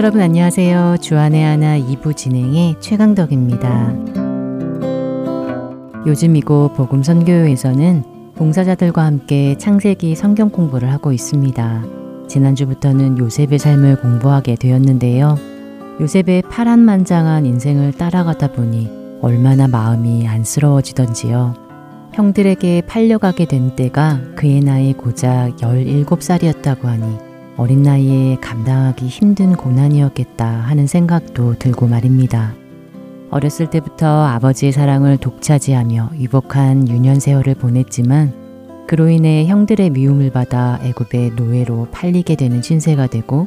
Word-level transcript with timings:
여러분 0.00 0.22
안녕하세요. 0.22 0.96
주안의 1.02 1.44
하나 1.44 1.78
2부 1.78 2.16
진행의 2.16 2.76
최강덕입니다. 2.80 3.94
요즘 6.06 6.36
이곳 6.36 6.72
복음 6.74 7.02
선교회에서는 7.02 8.32
봉사자들과 8.34 9.04
함께 9.04 9.58
창세기 9.58 10.14
성경 10.14 10.48
공부를 10.48 10.90
하고 10.90 11.12
있습니다. 11.12 11.84
지난주부터는 12.28 13.18
요셉의 13.18 13.58
삶을 13.58 14.00
공부하게 14.00 14.54
되었는데요. 14.54 15.36
요셉의 16.00 16.44
파란만장한 16.50 17.44
인생을 17.44 17.92
따라가다 17.92 18.52
보니 18.52 18.88
얼마나 19.20 19.68
마음이 19.68 20.26
안쓰러워지던지요. 20.26 21.52
형들에게 22.14 22.84
팔려가게 22.86 23.44
된 23.44 23.76
때가 23.76 24.18
그의 24.34 24.60
나이 24.60 24.94
고작 24.94 25.58
17살이었다고 25.58 26.84
하니 26.84 27.29
어린 27.56 27.82
나이에 27.82 28.36
감당하기 28.40 29.06
힘든 29.06 29.54
고난이었겠다 29.54 30.46
하는 30.46 30.86
생각도 30.86 31.58
들고 31.58 31.86
말입니다. 31.88 32.54
어렸을 33.30 33.70
때부터 33.70 34.24
아버지의 34.24 34.72
사랑을 34.72 35.16
독차지하며 35.16 36.12
유복한 36.18 36.88
유년 36.88 37.20
세월을 37.20 37.54
보냈지만 37.54 38.32
그로 38.88 39.08
인해 39.08 39.46
형들의 39.46 39.90
미움을 39.90 40.30
받아 40.30 40.80
애굽의 40.82 41.34
노예로 41.36 41.88
팔리게 41.92 42.34
되는 42.34 42.60
신세가 42.60 43.06
되고 43.06 43.46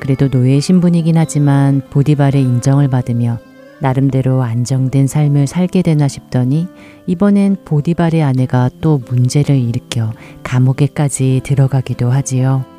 그래도 0.00 0.28
노예 0.28 0.58
신분이긴 0.58 1.16
하지만 1.16 1.80
보디발의 1.90 2.42
인정을 2.42 2.88
받으며 2.88 3.38
나름대로 3.80 4.42
안정된 4.42 5.06
삶을 5.06 5.46
살게 5.46 5.82
되나 5.82 6.08
싶더니 6.08 6.66
이번엔 7.06 7.58
보디발의 7.64 8.22
아내가 8.22 8.68
또 8.80 9.00
문제를 9.08 9.56
일으켜 9.56 10.12
감옥에까지 10.42 11.42
들어가기도 11.44 12.10
하지요. 12.10 12.73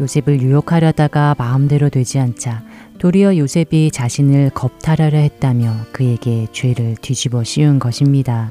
요셉을 0.00 0.40
유혹하려다가 0.42 1.34
마음대로 1.38 1.88
되지 1.88 2.18
않자 2.18 2.62
도리어 2.98 3.36
요셉이 3.36 3.90
자신을 3.92 4.50
겁탈하려 4.50 5.18
했다며 5.18 5.72
그에게 5.92 6.46
죄를 6.52 6.96
뒤집어 7.00 7.44
씌운 7.44 7.78
것입니다. 7.78 8.50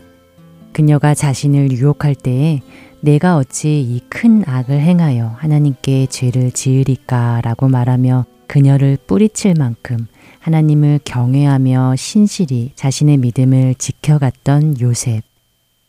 그녀가 0.74 1.14
자신을 1.14 1.72
유혹할 1.72 2.16
때에 2.16 2.62
내가 3.02 3.38
어찌 3.38 3.82
이 3.82 4.02
큰 4.10 4.44
악을 4.48 4.80
행하여 4.80 5.36
하나님께 5.38 6.08
죄를 6.08 6.52
지으리까 6.52 7.42
라고 7.44 7.68
말하며 7.68 8.26
그녀를 8.48 8.98
뿌리칠 9.08 9.56
만큼 9.58 10.08
하나님을 10.40 11.00
경외하며 11.04 11.96
신실히 11.98 12.72
자신의 12.76 13.18
믿음을 13.18 13.76
지켜갔던 13.76 14.80
요셉. 14.82 15.24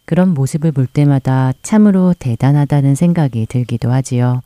그런 0.04 0.34
모습을 0.34 0.72
볼 0.72 0.86
때마다 0.86 1.52
참으로 1.62 2.14
대단하다는 2.18 2.94
생각이 2.94 3.46
들기도 3.46 3.90
하지요. 3.92 4.42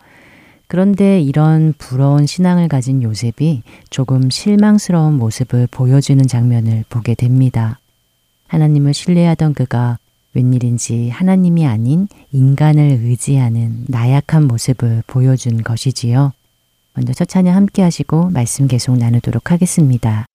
그런데 0.69 1.21
이런 1.21 1.73
부러운 1.79 2.27
신앙을 2.27 2.69
가진 2.69 3.03
요셉이 3.03 3.63
조금 3.89 4.29
실망스러운 4.29 5.15
모습을 5.15 5.67
보여주는 5.71 6.25
장면을 6.27 6.85
보게 6.91 7.15
됩니다. 7.15 7.81
하나님을 8.49 8.93
신뢰하던 8.95 9.55
그가 9.55 9.99
웬일인지 10.35 11.09
하나님이 11.09 11.67
아닌 11.67 12.07
인간을 12.33 13.01
의지하는 13.03 13.87
나약한 13.89 14.47
모습을 14.47 15.03
보여준 15.07 15.63
것이지요. 15.63 16.33
먼저 16.95 17.13
첫 17.15 17.29
찬양 17.29 17.57
함께 17.57 17.83
하시고 17.83 18.31
말씀 18.31 18.69
계속 18.69 18.97
나누도록 18.99 19.51
하겠습니다. 19.51 20.27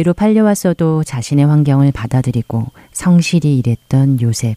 노예로 0.00 0.14
팔려왔어도 0.14 1.04
자신의 1.04 1.46
환경을 1.46 1.92
받아들이고 1.92 2.66
성실히 2.92 3.58
일했던 3.58 4.20
요셉. 4.20 4.56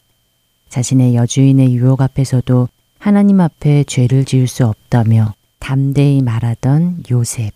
자신의 0.69 1.16
여주인의 1.16 1.74
유혹 1.74 2.01
앞에서도 2.01 2.68
하나님 2.98 3.42
앞에 3.42 3.84
죄를 3.84 4.25
지을 4.25 4.48
수 4.48 4.66
없다며 4.66 5.34
담대히 5.60 6.22
말하던 6.22 7.04
요셉. 7.12 7.54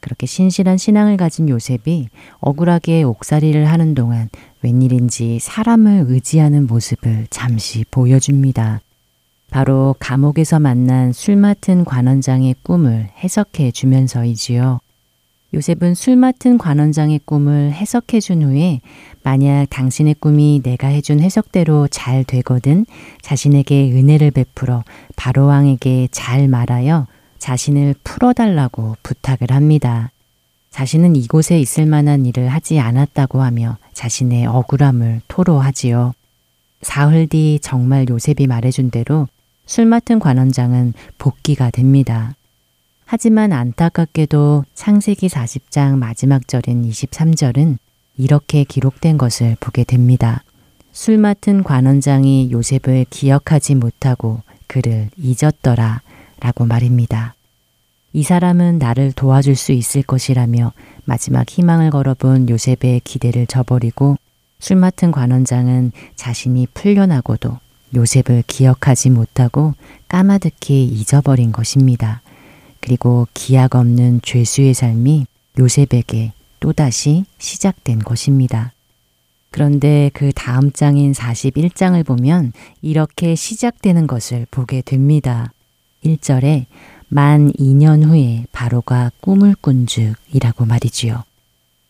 그렇게 0.00 0.26
신실한 0.26 0.78
신앙을 0.78 1.16
가진 1.16 1.48
요셉이 1.48 2.08
억울하게 2.40 3.02
옥살이를 3.02 3.66
하는 3.66 3.94
동안 3.94 4.28
웬일인지 4.62 5.38
사람을 5.40 6.06
의지하는 6.08 6.66
모습을 6.66 7.26
잠시 7.30 7.84
보여줍니다. 7.90 8.80
바로 9.50 9.94
감옥에서 9.98 10.58
만난 10.58 11.12
술 11.12 11.36
맡은 11.36 11.84
관원장의 11.84 12.56
꿈을 12.62 13.10
해석해 13.18 13.70
주면서이지요. 13.70 14.80
요셉은 15.54 15.94
술 15.94 16.16
맡은 16.16 16.56
관원장의 16.56 17.20
꿈을 17.26 17.72
해석해 17.72 18.20
준 18.20 18.42
후에 18.42 18.80
만약 19.22 19.66
당신의 19.68 20.14
꿈이 20.14 20.60
내가 20.62 20.88
해준 20.88 21.20
해석대로 21.20 21.88
잘 21.88 22.24
되거든 22.24 22.86
자신에게 23.20 23.92
은혜를 23.92 24.30
베풀어 24.30 24.82
바로왕에게 25.16 26.08
잘 26.10 26.48
말하여 26.48 27.06
자신을 27.38 27.96
풀어달라고 28.02 28.96
부탁을 29.02 29.50
합니다. 29.50 30.10
자신은 30.70 31.16
이곳에 31.16 31.60
있을 31.60 31.84
만한 31.84 32.24
일을 32.24 32.48
하지 32.48 32.80
않았다고 32.80 33.42
하며 33.42 33.76
자신의 33.92 34.46
억울함을 34.46 35.20
토로하지요. 35.28 36.14
사흘 36.80 37.26
뒤 37.26 37.58
정말 37.60 38.06
요셉이 38.08 38.46
말해준 38.46 38.90
대로 38.90 39.28
술 39.66 39.84
맡은 39.84 40.18
관원장은 40.18 40.94
복귀가 41.18 41.70
됩니다. 41.70 42.34
하지만 43.14 43.52
안타깝게도 43.52 44.64
창세기 44.72 45.28
40장 45.28 45.98
마지막 45.98 46.48
절인 46.48 46.88
23절은 46.88 47.76
이렇게 48.16 48.64
기록된 48.64 49.18
것을 49.18 49.54
보게 49.60 49.84
됩니다. 49.84 50.42
술 50.92 51.18
맡은 51.18 51.62
관원장이 51.62 52.50
요셉을 52.52 53.04
기억하지 53.10 53.74
못하고 53.74 54.40
그를 54.66 55.10
잊었더라 55.18 56.00
라고 56.40 56.64
말입니다. 56.64 57.34
이 58.14 58.22
사람은 58.22 58.78
나를 58.78 59.12
도와줄 59.12 59.56
수 59.56 59.72
있을 59.72 60.02
것이라며 60.02 60.72
마지막 61.04 61.46
희망을 61.46 61.90
걸어본 61.90 62.48
요셉의 62.48 63.02
기대를 63.04 63.46
저버리고 63.46 64.16
술 64.58 64.76
맡은 64.76 65.12
관원장은 65.12 65.92
자신이 66.16 66.66
풀려나고도 66.72 67.58
요셉을 67.94 68.44
기억하지 68.46 69.10
못하고 69.10 69.74
까마득히 70.08 70.86
잊어버린 70.86 71.52
것입니다. 71.52 72.22
그리고 72.82 73.26
기약 73.32 73.76
없는 73.76 74.20
죄수의 74.22 74.74
삶이 74.74 75.26
요셉에게 75.58 76.32
또다시 76.60 77.24
시작된 77.38 78.00
것입니다. 78.00 78.72
그런데 79.50 80.10
그 80.14 80.32
다음 80.34 80.72
장인 80.72 81.12
41장을 81.12 82.04
보면 82.04 82.52
이렇게 82.80 83.34
시작되는 83.34 84.06
것을 84.06 84.46
보게 84.50 84.82
됩니다. 84.82 85.52
1절에 86.04 86.66
만 87.08 87.52
2년 87.52 88.04
후에 88.04 88.46
바로가 88.52 89.12
꿈을 89.20 89.54
꾼즉이라고 89.60 90.64
말이지요. 90.64 91.22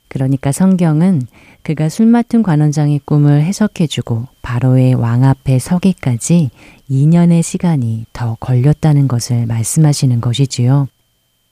그러니까 0.08 0.52
성경은 0.52 1.22
그가 1.62 1.88
술 1.88 2.06
맡은 2.06 2.42
관원장의 2.42 3.00
꿈을 3.06 3.42
해석해주고 3.42 4.26
바로의 4.42 4.94
왕 4.94 5.24
앞에 5.24 5.58
서기까지 5.58 6.50
2년의 6.92 7.42
시간이 7.42 8.04
더 8.12 8.36
걸렸다는 8.38 9.08
것을 9.08 9.46
말씀하시는 9.46 10.20
것이지요. 10.20 10.88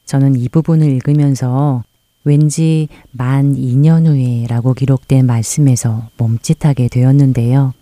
저는 0.04 0.36
이 0.36 0.50
부분을 0.50 0.90
읽으면서 0.90 1.82
왠지 2.24 2.88
만 3.10 3.54
2년 3.54 4.06
후에 4.06 4.46
라고 4.48 4.74
기록된 4.74 5.24
말씀에서 5.24 6.08
멈칫하게 6.18 6.88
되었는데요. 6.88 7.72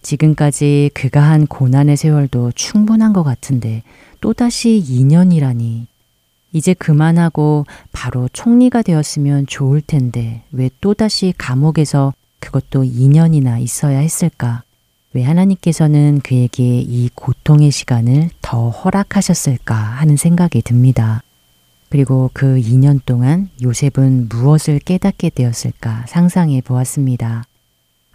지금까지 0.00 0.90
그가 0.94 1.20
한 1.20 1.46
고난의 1.46 1.98
세월도 1.98 2.52
충분한 2.54 3.12
것 3.12 3.22
같은데 3.22 3.82
또다시 4.22 4.82
2년이라니. 4.88 5.86
이제 6.52 6.72
그만하고 6.72 7.66
바로 7.92 8.30
총리가 8.32 8.80
되었으면 8.80 9.46
좋을 9.46 9.82
텐데 9.82 10.42
왜 10.50 10.70
또다시 10.80 11.34
감옥에서 11.36 12.14
그것도 12.40 12.84
2년이나 12.84 13.60
있어야 13.60 13.98
했을까? 13.98 14.62
왜 15.18 15.24
하나님께서는 15.24 16.20
그에게 16.22 16.62
이 16.62 17.10
고통의 17.12 17.72
시간을 17.72 18.30
더 18.40 18.70
허락하셨을까 18.70 19.74
하는 19.74 20.16
생각이 20.16 20.62
듭니다. 20.62 21.24
그리고 21.88 22.30
그 22.32 22.60
2년 22.60 23.00
동안 23.04 23.48
요셉은 23.60 24.28
무엇을 24.28 24.78
깨닫게 24.78 25.30
되었을까 25.30 26.04
상상해 26.06 26.60
보았습니다. 26.60 27.42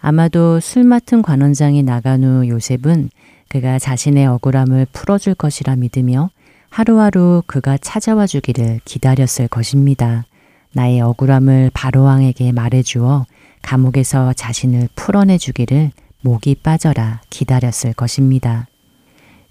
아마도 0.00 0.60
술 0.60 0.84
맡은 0.84 1.20
관원장이 1.20 1.82
나간 1.82 2.24
후 2.24 2.48
요셉은 2.48 3.10
그가 3.48 3.78
자신의 3.78 4.26
억울함을 4.26 4.86
풀어줄 4.94 5.34
것이라 5.34 5.76
믿으며 5.76 6.30
하루하루 6.70 7.42
그가 7.46 7.76
찾아와 7.76 8.26
주기를 8.26 8.80
기다렸을 8.86 9.48
것입니다. 9.48 10.24
나의 10.72 11.02
억울함을 11.02 11.70
바로왕에게 11.74 12.52
말해주어 12.52 13.26
감옥에서 13.60 14.32
자신을 14.32 14.88
풀어내 14.96 15.36
주기를 15.36 15.90
목이 16.24 16.54
빠져라 16.54 17.20
기다렸을 17.28 17.92
것입니다. 17.92 18.66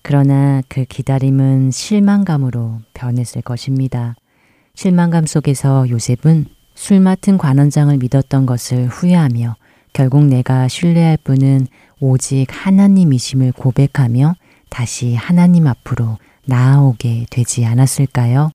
그러나 0.01 0.63
그 0.67 0.85
기다림은 0.85 1.69
실망감으로 1.69 2.81
변했을 2.95 3.43
것입니다. 3.43 4.15
실망감 4.73 5.27
속에서 5.27 5.87
요셉은 5.87 6.47
술 6.73 6.99
맡은 6.99 7.37
관원장을 7.37 7.95
믿었던 7.95 8.47
것을 8.47 8.87
후회하며 8.87 9.55
결국 9.93 10.25
내가 10.25 10.67
신뢰할 10.67 11.17
분은 11.23 11.67
오직 11.99 12.47
하나님이심을 12.49 13.51
고백하며 13.51 14.33
다시 14.69 15.13
하나님 15.13 15.67
앞으로 15.67 16.17
나아오게 16.47 17.27
되지 17.29 17.65
않았을까요? 17.65 18.49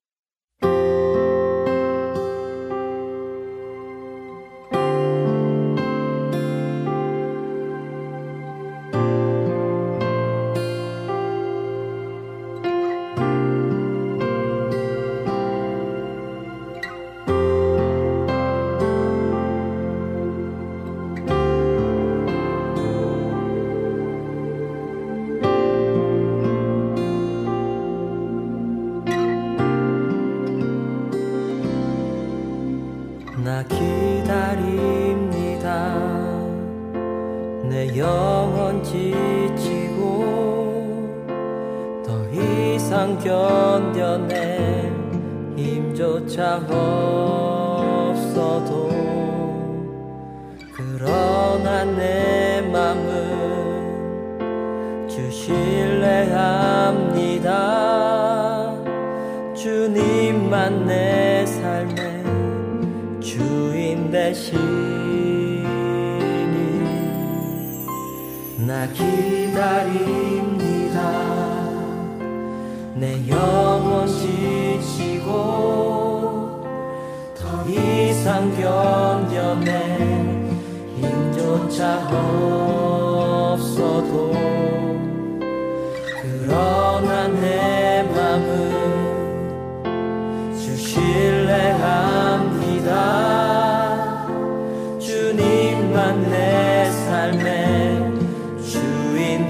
기다려 90.79 91.45
내 91.45 91.69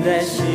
영장 0.09 0.49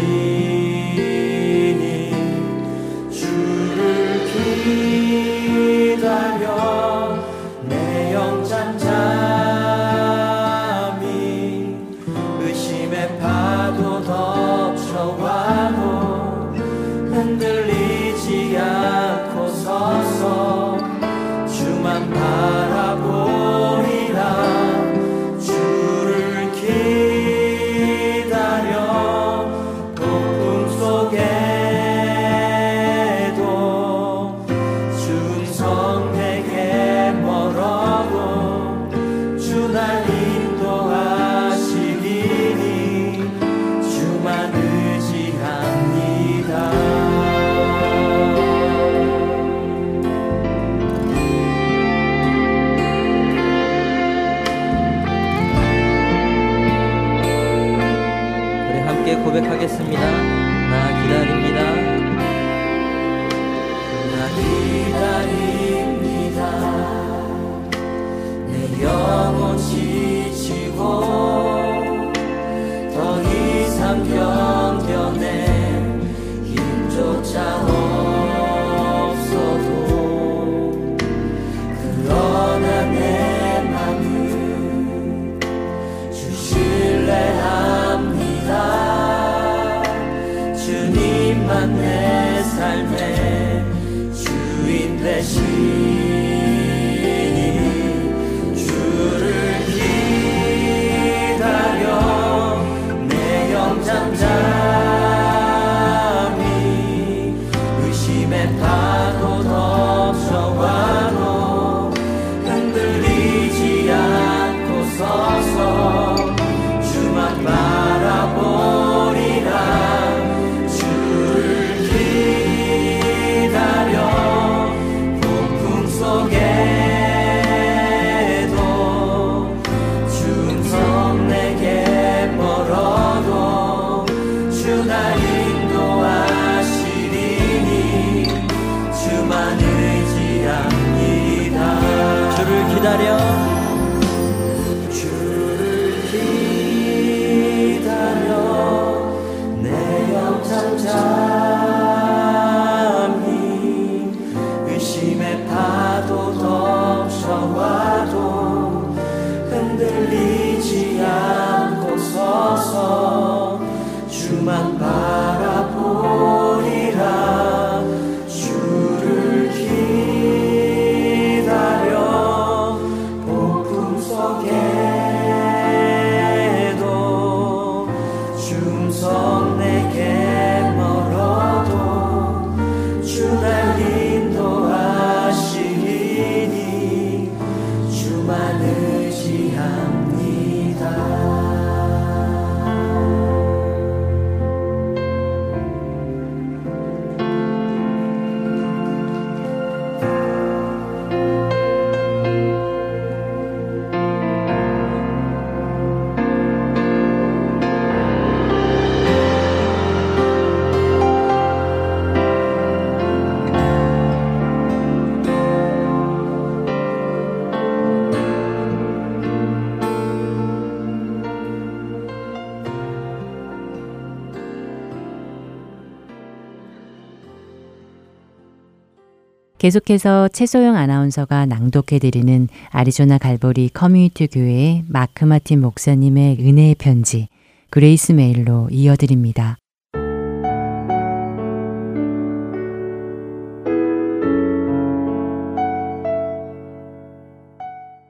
계속해서 229.64 230.28
최소영 230.28 230.76
아나운서가 230.76 231.46
낭독해드리는 231.46 232.48
아리조나 232.68 233.16
갈보리 233.16 233.70
커뮤니티 233.72 234.26
교회의 234.26 234.84
마크 234.86 235.24
마틴 235.24 235.62
목사님의 235.62 236.36
은혜의 236.38 236.74
편지 236.74 237.28
Grace 237.70 238.12
Mail로 238.12 238.68
이어드립니다. 238.70 239.56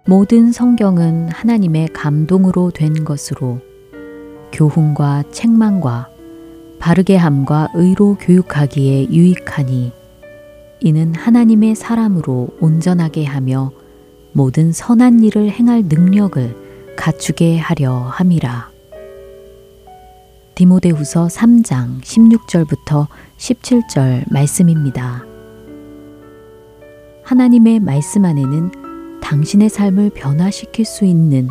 모든 0.08 0.50
성경은 0.50 1.28
하나님의 1.28 1.90
감동으로 1.92 2.73
된 2.73 3.04
것으로 3.04 3.61
교훈과 4.52 5.23
책망과 5.30 6.08
바르게 6.80 7.14
함과 7.14 7.68
의로 7.75 8.16
교육하기에 8.16 9.11
유익하니 9.11 10.03
이는 10.85 11.14
하나님의 11.14 11.76
사람으로 11.76 12.49
온전하게 12.61 13.25
하며 13.25 13.73
모든 14.33 14.71
선한 14.71 15.23
일을 15.23 15.49
행할 15.49 15.85
능력을 15.85 16.95
갖추게 16.95 17.59
하려 17.59 18.00
함이라. 18.00 18.71
디모데후서 20.55 21.29
3장 21.29 22.03
16절부터 22.03 23.07
17절 23.38 24.31
말씀입니다. 24.31 25.25
하나님의 27.23 27.81
말씀 27.81 28.26
안에는 28.26 29.21
당신의 29.23 29.71
삶을 29.71 30.11
변화시킬 30.11 30.85
수 30.85 31.07
있는 31.07 31.49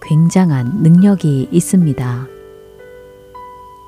굉장한 0.00 0.82
능력이 0.84 1.48
있습니다. 1.50 2.28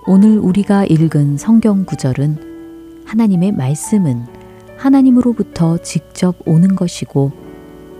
오늘 0.08 0.38
우리가 0.38 0.86
읽은 0.86 1.36
성경 1.36 1.84
구절은 1.84 3.04
하나님의 3.06 3.52
말씀은 3.52 4.31
하나님으로부터 4.82 5.78
직접 5.78 6.34
오는 6.44 6.74
것이고 6.74 7.30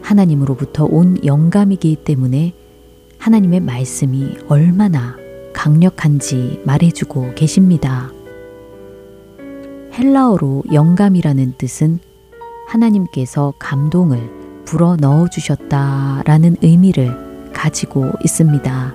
하나님으로부터 0.03 0.85
온 0.85 1.17
영감이기 1.25 1.95
때문에 2.05 2.55
하나님의 3.19 3.61
말씀이 3.61 4.37
얼마나 4.49 5.17
강력한지 5.53 6.61
말해주고 6.67 7.35
계십니다. 7.37 8.11
헬라어로 9.93 10.65
영감이라는 10.73 11.55
뜻은 11.57 12.01
하나님께서 12.67 13.55
감동을 13.61 14.65
불어 14.65 14.97
넣어 14.97 15.29
주셨다라는 15.29 16.57
의미를 16.63 17.53
가지고 17.53 18.11
있습니다. 18.25 18.95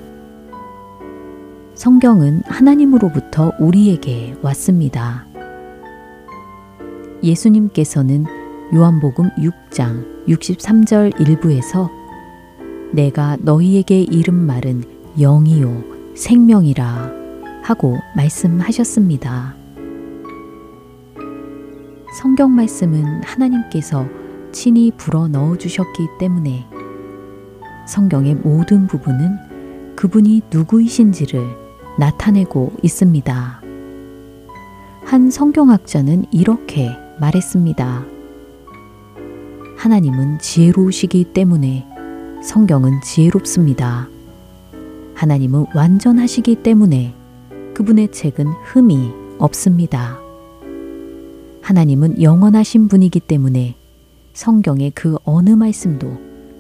성경은 1.73 2.41
하나님으로부터 2.47 3.53
우리에게 3.59 4.35
왔습니다. 4.41 5.26
예수님께서는 7.23 8.25
요한복음 8.73 9.29
6장 9.37 10.25
63절 10.27 11.19
일부에서 11.21 11.89
내가 12.91 13.37
너희에게 13.39 14.01
이른 14.01 14.33
말은 14.33 14.83
영이요 15.19 15.83
생명이라 16.15 17.11
하고 17.63 17.97
말씀하셨습니다. 18.15 19.55
성경 22.19 22.55
말씀은 22.55 23.23
하나님께서 23.23 24.07
친히 24.51 24.91
불어 24.97 25.27
넣어 25.27 25.57
주셨기 25.57 26.07
때문에 26.19 26.65
성경의 27.87 28.35
모든 28.35 28.87
부분은 28.87 29.95
그분이 29.95 30.41
누구이신지를 30.51 31.41
나타내고 31.99 32.73
있습니다. 32.83 33.61
한 35.05 35.31
성경학자는 35.31 36.25
이렇게 36.31 36.91
말했습니다. 37.19 38.05
하나님은 39.77 40.39
지혜로우시기 40.39 41.25
때문에 41.33 41.87
성경은 42.43 43.01
지혜롭습니다. 43.01 44.09
하나님은 45.13 45.65
완전하시기 45.75 46.55
때문에 46.63 47.13
그분의 47.73 48.11
책은 48.11 48.47
흠이 48.65 49.11
없습니다. 49.39 50.19
하나님은 51.61 52.21
영원하신 52.21 52.87
분이기 52.87 53.19
때문에 53.19 53.75
성경의 54.33 54.91
그 54.95 55.17
어느 55.23 55.49
말씀도 55.49 56.17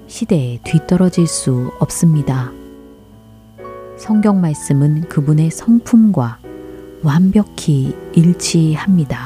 시대에 0.07 0.59
뒤떨어질 0.63 1.27
수 1.27 1.71
없습니다. 1.79 2.51
성경 3.97 4.41
말씀은 4.41 5.09
그분의 5.09 5.51
성품과 5.51 6.39
완벽히 7.03 7.95
일치합니다. 8.13 9.25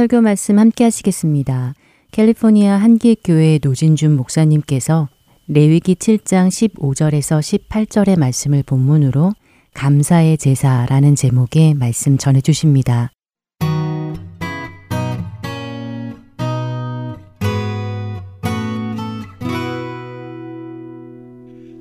설교 0.00 0.22
말씀 0.22 0.58
함께 0.58 0.84
하시겠습니다. 0.84 1.74
캘리포니아 2.10 2.76
한길교회 2.76 3.58
노진준 3.62 4.16
목사님께서 4.16 5.10
레위기 5.46 5.94
7장 5.94 6.48
15절에서 6.48 7.68
18절의 7.68 8.18
말씀을 8.18 8.62
본문으로 8.62 9.34
감사의 9.74 10.38
제사라는 10.38 11.16
제목의 11.16 11.74
말씀 11.74 12.16
전해 12.16 12.40
주십니다. 12.40 13.12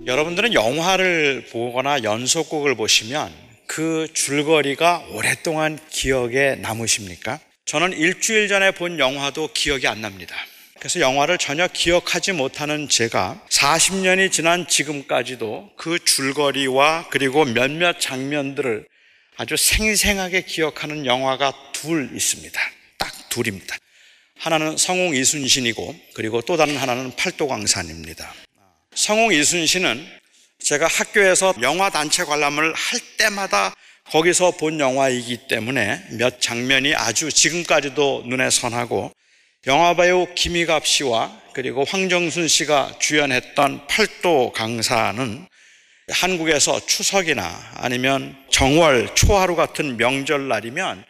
여러분들은 0.05 0.53
영화를 0.53 1.45
보거나 1.53 2.03
연속곡을 2.03 2.75
보시면 2.75 3.29
그 3.65 4.09
줄거리가 4.11 5.05
오랫동안 5.13 5.79
기억에 5.89 6.55
남으십니까? 6.55 7.39
저는 7.69 7.93
일주일 7.93 8.47
전에 8.47 8.71
본 8.71 8.97
영화도 8.97 9.53
기억이 9.53 9.87
안 9.87 10.01
납니다. 10.01 10.35
그래서 10.79 10.99
영화를 11.01 11.37
전혀 11.37 11.67
기억하지 11.67 12.31
못하는 12.31 12.89
제가 12.89 13.45
40년이 13.47 14.31
지난 14.31 14.67
지금까지도 14.67 15.73
그 15.77 16.03
줄거리와 16.03 17.09
그리고 17.11 17.45
몇몇 17.45 17.99
장면들을 17.99 18.87
아주 19.37 19.55
생생하게 19.55 20.45
기억하는 20.45 21.05
영화가 21.05 21.53
둘 21.71 22.09
있습니다. 22.11 22.59
딱 22.97 23.13
둘입니다. 23.29 23.77
하나는 24.39 24.75
성웅 24.75 25.15
이순신이고 25.15 25.95
그리고 26.15 26.41
또 26.41 26.57
다른 26.57 26.75
하나는 26.75 27.15
팔도광산입니다. 27.17 28.33
성웅 28.95 29.31
이순신은 29.31 30.07
제가 30.57 30.87
학교에서 30.87 31.53
영화 31.61 31.91
단체 31.91 32.23
관람을 32.23 32.73
할 32.73 32.99
때마다 33.17 33.75
거기서 34.11 34.51
본 34.51 34.79
영화이기 34.79 35.47
때문에 35.47 36.03
몇 36.17 36.41
장면이 36.41 36.95
아주 36.95 37.31
지금까지도 37.31 38.23
눈에 38.25 38.49
선하고 38.49 39.11
영화 39.67 39.93
배우 39.95 40.27
김희갑 40.33 40.87
씨와 40.87 41.39
그리고 41.53 41.83
황정순 41.83 42.47
씨가 42.47 42.95
주연했던 42.99 43.87
팔도 43.87 44.53
강사는 44.53 45.45
한국에서 46.11 46.83
추석이나 46.85 47.71
아니면 47.75 48.35
정월, 48.49 49.13
초하루 49.13 49.55
같은 49.55 49.97
명절날이면 49.97 51.05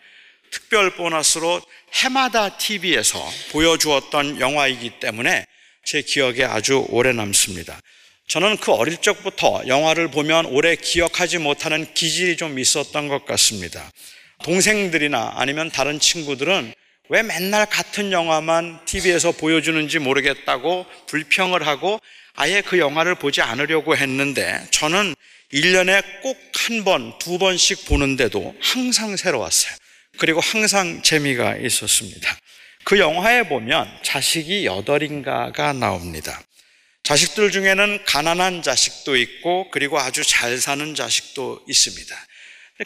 특별 0.52 0.90
보너스로 0.90 1.62
해마다 1.94 2.58
TV에서 2.58 3.24
보여주었던 3.52 4.42
영화이기 4.42 5.00
때문에 5.00 5.46
제 5.86 6.02
기억에 6.02 6.44
아주 6.44 6.86
오래 6.90 7.14
남습니다. 7.14 7.80
저는 8.30 8.58
그 8.58 8.72
어릴 8.72 8.98
적부터 8.98 9.64
영화를 9.68 10.10
보면 10.10 10.46
오래 10.46 10.76
기억하지 10.78 11.40
못하는 11.40 11.94
기질이 11.94 12.38
좀 12.38 12.58
있었던 12.58 13.10
것 13.10 13.26
같습니다. 13.26 13.92
동생들이나 14.44 15.34
아니면 15.36 15.70
다른 15.70 16.00
친구들은 16.00 16.74
왜 17.10 17.24
맨날 17.24 17.66
같은 17.66 18.14
영화만 18.14 18.80
TV에서 18.86 19.34
보여주는지 19.34 20.00
모르겠다고 20.00 20.86
불평을 21.08 21.68
하고 21.68 22.00
아예 22.36 22.62
그 22.62 22.80
영화를 22.80 23.16
보지 23.16 23.42
않으려고 23.42 23.98
했는데 23.98 24.66
저는 24.72 25.14
1년에 25.52 26.22
꼭 26.22 26.50
한 26.70 26.84
번, 26.84 27.18
두 27.18 27.40
번씩 27.40 27.86
보는데도 27.86 28.56
항상 28.62 29.18
새로웠어요. 29.18 29.74
그리고 30.20 30.40
항상 30.40 31.02
재미가 31.02 31.58
있었습니다. 31.58 32.38
그 32.84 33.00
영화에 33.00 33.44
보면 33.44 33.90
자식이 34.04 34.68
여덟인가가 34.68 35.74
나옵니다. 35.74 36.40
자식들 37.04 37.52
중에는 37.52 38.04
가난한 38.06 38.62
자식도 38.62 39.16
있고 39.18 39.70
그리고 39.72 40.00
아주 40.00 40.24
잘 40.24 40.58
사는 40.58 40.94
자식도 40.96 41.66
있습니다. 41.68 42.16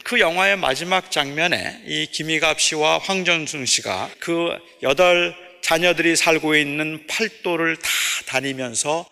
그 0.02 0.18
영화의 0.18 0.56
마지막 0.56 1.10
장면에 1.10 1.82
이 1.86 2.06
김희갑 2.10 2.60
씨와 2.60 2.98
황정순 2.98 3.66
씨가 3.66 4.10
그 4.18 4.56
여덟 4.82 5.34
자녀들이 5.62 6.16
살고 6.16 6.56
있는 6.56 7.06
팔도를 7.06 7.76
다 7.76 7.88
다니면서 8.26 9.08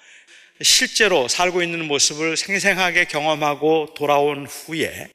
실제로 0.61 1.29
살고 1.29 1.63
있는 1.63 1.87
모습을 1.87 2.37
생생하게 2.37 3.07
경험하고 3.07 3.95
돌아온 3.97 4.47
후에 4.47 5.09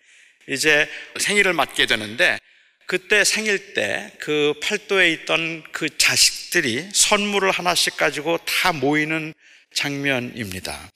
이제 0.48 0.90
생일을 1.20 1.54
맞게 1.54 1.86
되는데 1.86 2.40
그때 2.86 3.26
생일 3.26 3.74
때 3.74 4.12
그 4.20 4.54
팔도에 4.62 5.12
있던 5.12 5.64
그 5.72 5.98
자식들이 5.98 6.90
선물을 6.94 7.50
하나씩 7.52 7.96
가지고 7.96 8.38
다 8.40 8.74
모이는 8.74 9.34
장면입니다. 9.78 10.92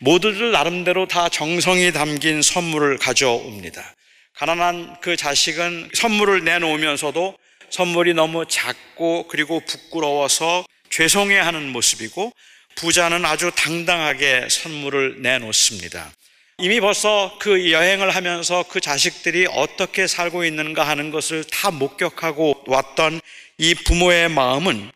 모두들 0.00 0.50
나름대로 0.50 1.06
다 1.06 1.28
정성이 1.28 1.92
담긴 1.92 2.42
선물을 2.42 2.98
가져옵니다. 2.98 3.94
가난한 4.34 4.96
그 5.00 5.16
자식은 5.16 5.90
선물을 5.94 6.44
내놓으면서도 6.44 7.38
선물이 7.70 8.14
너무 8.14 8.44
작고 8.46 9.28
그리고 9.28 9.60
부끄러워서 9.60 10.66
죄송해 10.90 11.38
하는 11.38 11.70
모습이고 11.70 12.32
부자는 12.74 13.24
아주 13.24 13.52
당당하게 13.54 14.48
선물을 14.50 15.22
내놓습니다. 15.22 16.12
이미 16.58 16.80
벌써 16.80 17.36
그 17.40 17.70
여행을 17.70 18.10
하면서 18.10 18.64
그 18.68 18.80
자식들이 18.80 19.46
어떻게 19.50 20.06
살고 20.06 20.44
있는가 20.44 20.86
하는 20.86 21.10
것을 21.10 21.44
다 21.44 21.70
목격하고 21.70 22.64
왔던 22.66 23.20
이 23.58 23.74
부모의 23.74 24.28
마음은 24.28 24.90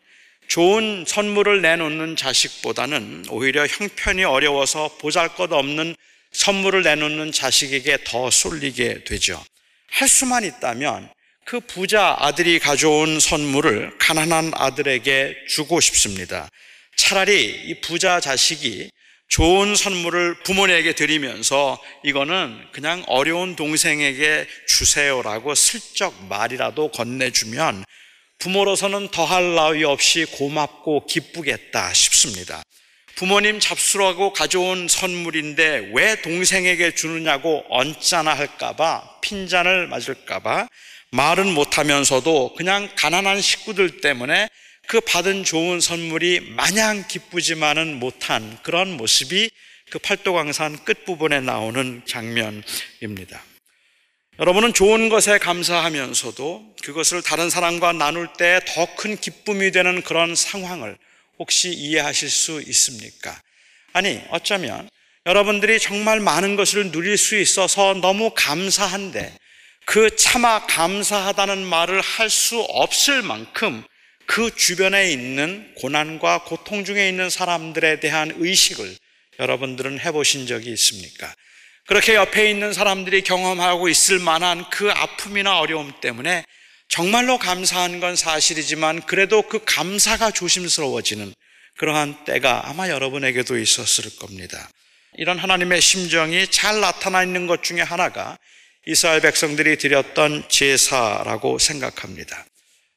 좋은 0.48 1.04
선물을 1.06 1.60
내놓는 1.60 2.16
자식보다는 2.16 3.26
오히려 3.28 3.66
형편이 3.66 4.24
어려워서 4.24 4.96
보잘 4.98 5.34
것 5.34 5.52
없는 5.52 5.94
선물을 6.32 6.82
내놓는 6.82 7.32
자식에게 7.32 7.98
더 8.04 8.30
쏠리게 8.30 9.04
되죠. 9.04 9.42
할 9.90 10.08
수만 10.08 10.44
있다면 10.44 11.10
그 11.44 11.60
부자 11.60 12.16
아들이 12.18 12.58
가져온 12.58 13.20
선물을 13.20 13.98
가난한 13.98 14.52
아들에게 14.54 15.34
주고 15.48 15.80
싶습니다. 15.80 16.48
차라리 16.96 17.44
이 17.66 17.80
부자 17.80 18.20
자식이 18.20 18.90
좋은 19.28 19.76
선물을 19.76 20.42
부모에게 20.44 20.94
드리면서 20.94 21.78
이거는 22.04 22.58
그냥 22.72 23.04
어려운 23.06 23.54
동생에게 23.54 24.46
주세요라고 24.66 25.54
슬쩍 25.54 26.26
말이라도 26.28 26.90
건네주면 26.90 27.84
부모로서는 28.38 29.08
더할 29.08 29.54
나위 29.54 29.84
없이 29.84 30.24
고맙고 30.24 31.06
기쁘겠다 31.06 31.92
싶습니다. 31.92 32.62
부모님 33.16 33.58
잡수라고 33.58 34.32
가져온 34.32 34.86
선물인데 34.86 35.90
왜 35.92 36.22
동생에게 36.22 36.94
주느냐고 36.94 37.64
언짢아 37.68 38.32
할까봐 38.32 39.18
핀잔을 39.22 39.88
맞을까봐 39.88 40.68
말은 41.10 41.52
못하면서도 41.52 42.54
그냥 42.54 42.88
가난한 42.94 43.40
식구들 43.40 44.00
때문에 44.00 44.48
그 44.86 45.00
받은 45.00 45.42
좋은 45.42 45.80
선물이 45.80 46.52
마냥 46.56 47.04
기쁘지만은 47.08 47.98
못한 47.98 48.58
그런 48.62 48.96
모습이 48.96 49.50
그 49.90 49.98
팔도광산 49.98 50.84
끝부분에 50.84 51.40
나오는 51.40 52.02
장면입니다. 52.06 53.42
여러분은 54.38 54.72
좋은 54.72 55.08
것에 55.08 55.38
감사하면서도 55.38 56.76
그것을 56.84 57.22
다른 57.22 57.50
사람과 57.50 57.92
나눌 57.92 58.28
때 58.38 58.60
더 58.66 58.86
큰 58.96 59.16
기쁨이 59.16 59.72
되는 59.72 60.00
그런 60.02 60.34
상황을 60.36 60.96
혹시 61.38 61.70
이해하실 61.70 62.30
수 62.30 62.62
있습니까? 62.68 63.40
아니, 63.92 64.20
어쩌면 64.30 64.88
여러분들이 65.26 65.80
정말 65.80 66.20
많은 66.20 66.54
것을 66.56 66.92
누릴 66.92 67.18
수 67.18 67.36
있어서 67.36 67.94
너무 67.94 68.30
감사한데 68.34 69.36
그 69.86 70.14
차마 70.16 70.64
감사하다는 70.66 71.64
말을 71.64 72.00
할 72.00 72.30
수 72.30 72.60
없을 72.60 73.22
만큼 73.22 73.82
그 74.26 74.54
주변에 74.54 75.10
있는 75.10 75.72
고난과 75.76 76.44
고통 76.44 76.84
중에 76.84 77.08
있는 77.08 77.28
사람들에 77.30 77.98
대한 78.00 78.32
의식을 78.36 78.94
여러분들은 79.40 79.98
해보신 80.00 80.46
적이 80.46 80.70
있습니까? 80.72 81.34
그렇게 81.88 82.16
옆에 82.16 82.50
있는 82.50 82.74
사람들이 82.74 83.22
경험하고 83.22 83.88
있을 83.88 84.18
만한 84.18 84.68
그 84.68 84.90
아픔이나 84.90 85.58
어려움 85.58 85.90
때문에 86.02 86.44
정말로 86.86 87.38
감사한 87.38 87.98
건 87.98 88.14
사실이지만 88.14 89.00
그래도 89.06 89.40
그 89.40 89.60
감사가 89.64 90.30
조심스러워지는 90.30 91.32
그러한 91.78 92.26
때가 92.26 92.68
아마 92.68 92.90
여러분에게도 92.90 93.56
있었을 93.56 94.16
겁니다. 94.16 94.68
이런 95.16 95.38
하나님의 95.38 95.80
심정이 95.80 96.50
잘 96.50 96.80
나타나 96.80 97.22
있는 97.22 97.46
것 97.46 97.62
중에 97.62 97.80
하나가 97.80 98.36
이스라엘 98.86 99.22
백성들이 99.22 99.78
드렸던 99.78 100.44
제사라고 100.50 101.58
생각합니다. 101.58 102.44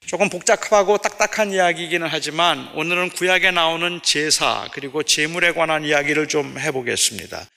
조금 0.05 0.29
복잡하고 0.29 0.97
딱딱한 0.97 1.53
이야기이기는 1.53 2.05
하지만 2.11 2.69
오늘은 2.75 3.11
구약에 3.11 3.51
나오는 3.51 4.01
제사 4.03 4.67
그리고 4.73 5.01
제물에 5.01 5.53
관한 5.53 5.85
이야기를 5.85 6.27
좀 6.27 6.59
해보겠습니다. 6.59 7.47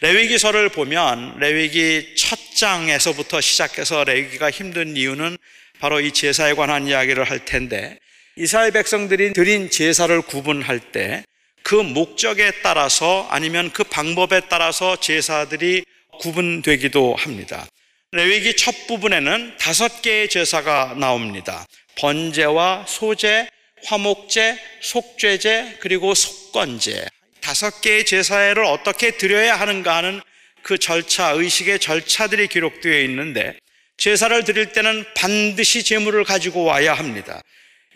레위기서를 0.00 0.68
보면 0.68 1.38
레위기 1.38 2.14
첫 2.16 2.38
장에서부터 2.54 3.40
시작해서 3.40 4.04
레위기가 4.04 4.50
힘든 4.50 4.96
이유는 4.96 5.36
바로 5.80 6.00
이 6.00 6.12
제사에 6.12 6.54
관한 6.54 6.86
이야기를 6.86 7.24
할 7.24 7.44
텐데 7.44 7.98
이스라엘 8.36 8.70
백성들이 8.70 9.32
드린 9.32 9.70
제사를 9.70 10.20
구분할 10.22 10.78
때 10.78 11.24
그 11.68 11.74
목적에 11.74 12.50
따라서 12.62 13.26
아니면 13.30 13.70
그 13.74 13.84
방법에 13.84 14.40
따라서 14.48 14.98
제사들이 14.98 15.84
구분되기도 16.18 17.14
합니다. 17.14 17.66
레위기 18.12 18.56
첫 18.56 18.86
부분에는 18.86 19.58
다섯 19.58 20.00
개의 20.00 20.30
제사가 20.30 20.94
나옵니다. 20.98 21.66
번제와 21.96 22.86
소제, 22.88 23.50
화목제, 23.84 24.58
속죄제, 24.80 25.76
그리고 25.80 26.14
속건제. 26.14 27.06
다섯 27.48 27.80
개의 27.80 28.04
제사를 28.04 28.62
어떻게 28.62 29.12
드려야 29.12 29.58
하는가 29.58 29.96
하는 29.96 30.20
그 30.60 30.76
절차, 30.76 31.30
의식의 31.30 31.78
절차들이 31.78 32.48
기록되어 32.48 33.00
있는데 33.04 33.56
제사를 33.96 34.44
드릴 34.44 34.74
때는 34.74 35.06
반드시 35.16 35.82
제물을 35.82 36.24
가지고 36.24 36.64
와야 36.64 36.92
합니다. 36.92 37.40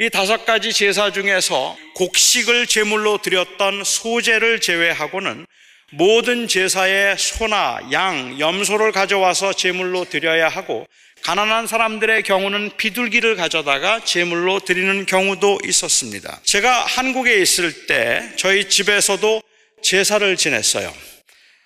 이 0.01 0.09
다섯 0.09 0.47
가지 0.47 0.73
제사 0.73 1.13
중에서 1.13 1.77
곡식을 1.97 2.67
제물로 2.67 3.19
드렸던 3.19 3.85
소제를 3.85 4.63
제외하고는 4.63 5.47
모든 5.91 6.49
제사에 6.49 7.17
소나 7.19 7.81
양, 7.93 8.41
염소를 8.41 8.91
가져와서 8.91 9.53
제물로 9.53 10.07
드려야 10.07 10.49
하고 10.49 10.87
가난한 11.23 11.69
사람들의 11.69 12.25
경우는 12.25 12.77
비둘기를 12.77 13.37
가져다가 13.37 14.05
제물로 14.05 14.59
드리는 14.59 15.07
경우도 15.07 15.61
있었습니다. 15.65 16.41
제가 16.43 16.85
한국에 16.85 17.41
있을 17.41 17.87
때 17.87 18.29
저희 18.37 18.69
집에서도 18.69 19.41
제사를 19.83 20.37
지냈어요. 20.37 20.93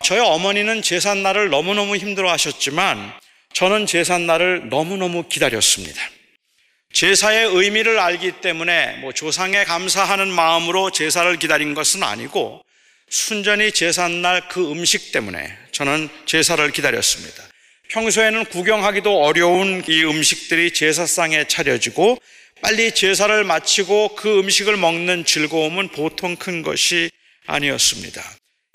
저희 0.04 0.20
어머니는 0.20 0.82
제삿날을 0.82 1.48
너무너무 1.48 1.96
힘들어 1.96 2.30
하셨지만 2.30 3.14
저는 3.54 3.86
제삿날을 3.86 4.68
너무너무 4.68 5.26
기다렸습니다. 5.26 6.02
제사의 6.92 7.46
의미를 7.46 7.98
알기 7.98 8.40
때문에 8.42 8.98
뭐 9.00 9.12
조상에 9.12 9.64
감사하는 9.64 10.28
마음으로 10.28 10.90
제사를 10.90 11.34
기다린 11.38 11.74
것은 11.74 12.02
아니고 12.02 12.62
순전히 13.08 13.72
제삿날 13.72 14.48
그 14.48 14.70
음식 14.70 15.12
때문에 15.12 15.56
저는 15.72 16.10
제사를 16.26 16.70
기다렸습니다. 16.72 17.42
평소에는 17.88 18.46
구경하기도 18.46 19.22
어려운 19.22 19.82
이 19.88 20.04
음식들이 20.04 20.72
제사상에 20.72 21.46
차려지고 21.46 22.18
빨리 22.60 22.92
제사를 22.92 23.44
마치고 23.44 24.16
그 24.16 24.40
음식을 24.40 24.76
먹는 24.76 25.24
즐거움은 25.24 25.88
보통 25.88 26.36
큰 26.36 26.62
것이 26.62 27.10
아니었습니다. 27.46 28.22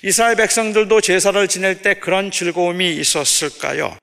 이스라엘 0.03 0.35
백성들도 0.35 1.01
제사를 1.01 1.47
지낼 1.47 1.81
때 1.81 1.95
그런 1.95 2.31
즐거움이 2.31 2.95
있었을까요? 2.95 3.97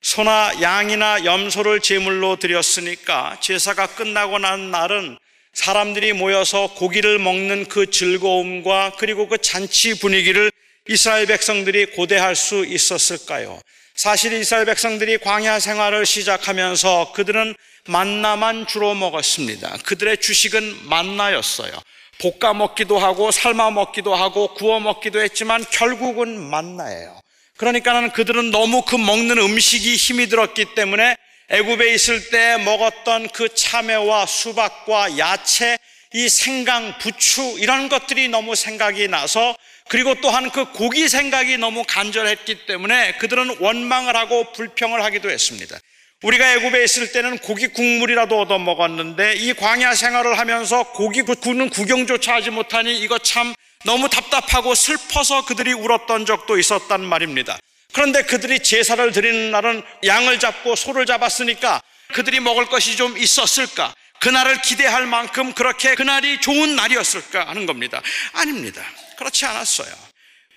소나 0.00 0.60
양이나 0.62 1.24
염소를 1.24 1.80
제물로 1.80 2.36
드렸으니까 2.36 3.38
제사가 3.40 3.88
끝나고 3.88 4.38
난 4.38 4.70
날은 4.70 5.18
사람들이 5.52 6.12
모여서 6.12 6.72
고기를 6.74 7.18
먹는 7.18 7.66
그 7.66 7.90
즐거움과 7.90 8.94
그리고 8.98 9.28
그 9.28 9.38
잔치 9.38 9.98
분위기를 9.98 10.50
이스라엘 10.88 11.26
백성들이 11.26 11.86
고대할 11.86 12.34
수 12.34 12.64
있었을까요? 12.64 13.60
사실 14.02 14.32
이스라엘 14.32 14.64
백성들이 14.64 15.18
광야 15.18 15.60
생활을 15.60 16.06
시작하면서 16.06 17.12
그들은 17.12 17.54
만나만 17.86 18.66
주로 18.66 18.94
먹었습니다. 18.94 19.76
그들의 19.84 20.16
주식은 20.16 20.88
만나였어요. 20.88 21.70
볶아 22.18 22.52
먹기도 22.52 22.98
하고 22.98 23.30
삶아 23.30 23.70
먹기도 23.70 24.12
하고 24.12 24.54
구워 24.54 24.80
먹기도 24.80 25.20
했지만 25.20 25.64
결국은 25.70 26.36
만나예요. 26.36 27.16
그러니까는 27.58 28.10
그들은 28.10 28.50
너무 28.50 28.82
그 28.82 28.96
먹는 28.96 29.38
음식이 29.38 29.94
힘이 29.94 30.26
들었기 30.26 30.74
때문에 30.74 31.14
애굽에 31.50 31.94
있을 31.94 32.30
때 32.30 32.56
먹었던 32.56 33.28
그 33.28 33.54
참외와 33.54 34.26
수박과 34.26 35.16
야채, 35.18 35.78
이 36.12 36.28
생강, 36.28 36.98
부추 36.98 37.54
이런 37.60 37.88
것들이 37.88 38.26
너무 38.26 38.56
생각이 38.56 39.06
나서 39.06 39.54
그리고 39.88 40.14
또한 40.20 40.50
그 40.50 40.64
고기 40.72 41.08
생각이 41.08 41.58
너무 41.58 41.84
간절했기 41.86 42.66
때문에 42.66 43.12
그들은 43.18 43.56
원망을 43.60 44.16
하고 44.16 44.52
불평을 44.52 45.02
하기도 45.04 45.30
했습니다. 45.30 45.78
우리가 46.22 46.52
애굽에 46.54 46.84
있을 46.84 47.10
때는 47.12 47.38
고기 47.38 47.68
국물이라도 47.68 48.40
얻어 48.40 48.58
먹었는데 48.58 49.34
이 49.34 49.52
광야 49.54 49.94
생활을 49.94 50.38
하면서 50.38 50.84
고기 50.92 51.22
구는 51.22 51.68
구경조차 51.70 52.34
하지 52.34 52.50
못하니 52.50 52.96
이거 52.98 53.18
참 53.18 53.54
너무 53.84 54.08
답답하고 54.08 54.74
슬퍼서 54.74 55.44
그들이 55.44 55.72
울었던 55.72 56.24
적도 56.24 56.58
있었단 56.58 57.04
말입니다. 57.04 57.58
그런데 57.92 58.22
그들이 58.22 58.60
제사를 58.60 59.10
드리는 59.12 59.50
날은 59.50 59.82
양을 60.06 60.38
잡고 60.38 60.76
소를 60.76 61.06
잡았으니까 61.06 61.82
그들이 62.14 62.40
먹을 62.40 62.66
것이 62.66 62.96
좀 62.96 63.18
있었을까? 63.18 63.94
그날을 64.20 64.62
기대할 64.62 65.06
만큼 65.06 65.52
그렇게 65.52 65.96
그날이 65.96 66.40
좋은 66.40 66.76
날이었을까 66.76 67.48
하는 67.48 67.66
겁니다. 67.66 68.00
아닙니다. 68.32 68.82
그렇지 69.22 69.46
않았어요. 69.46 69.92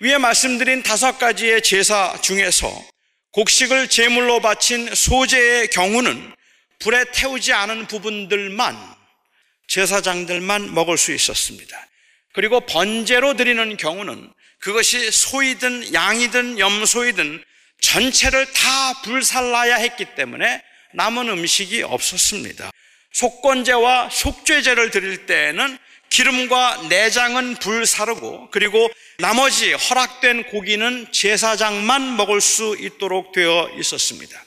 위에 0.00 0.18
말씀드린 0.18 0.82
다섯 0.82 1.18
가지의 1.18 1.62
제사 1.62 2.18
중에서 2.20 2.84
곡식을 3.32 3.88
제물로 3.88 4.40
바친 4.40 4.94
소제의 4.94 5.68
경우는 5.68 6.34
불에 6.80 7.04
태우지 7.12 7.52
않은 7.52 7.86
부분들만 7.86 8.76
제사장들만 9.68 10.74
먹을 10.74 10.98
수 10.98 11.12
있었습니다. 11.12 11.86
그리고 12.32 12.60
번제로 12.60 13.34
드리는 13.34 13.76
경우는 13.76 14.32
그것이 14.58 15.10
소이든 15.10 15.94
양이든 15.94 16.58
염소이든 16.58 17.42
전체를 17.80 18.52
다 18.52 19.02
불살라야 19.02 19.76
했기 19.76 20.04
때문에 20.14 20.62
남은 20.94 21.28
음식이 21.28 21.82
없었습니다. 21.82 22.70
속건제와 23.12 24.10
속죄제를 24.10 24.90
드릴 24.90 25.26
때에는 25.26 25.78
기름과 26.10 26.86
내장은 26.88 27.56
불사르고 27.56 28.48
그리고 28.50 28.88
나머지 29.18 29.72
허락된 29.72 30.44
고기는 30.44 31.08
제사장만 31.12 32.16
먹을 32.16 32.40
수 32.40 32.76
있도록 32.78 33.32
되어 33.32 33.70
있었습니다. 33.78 34.42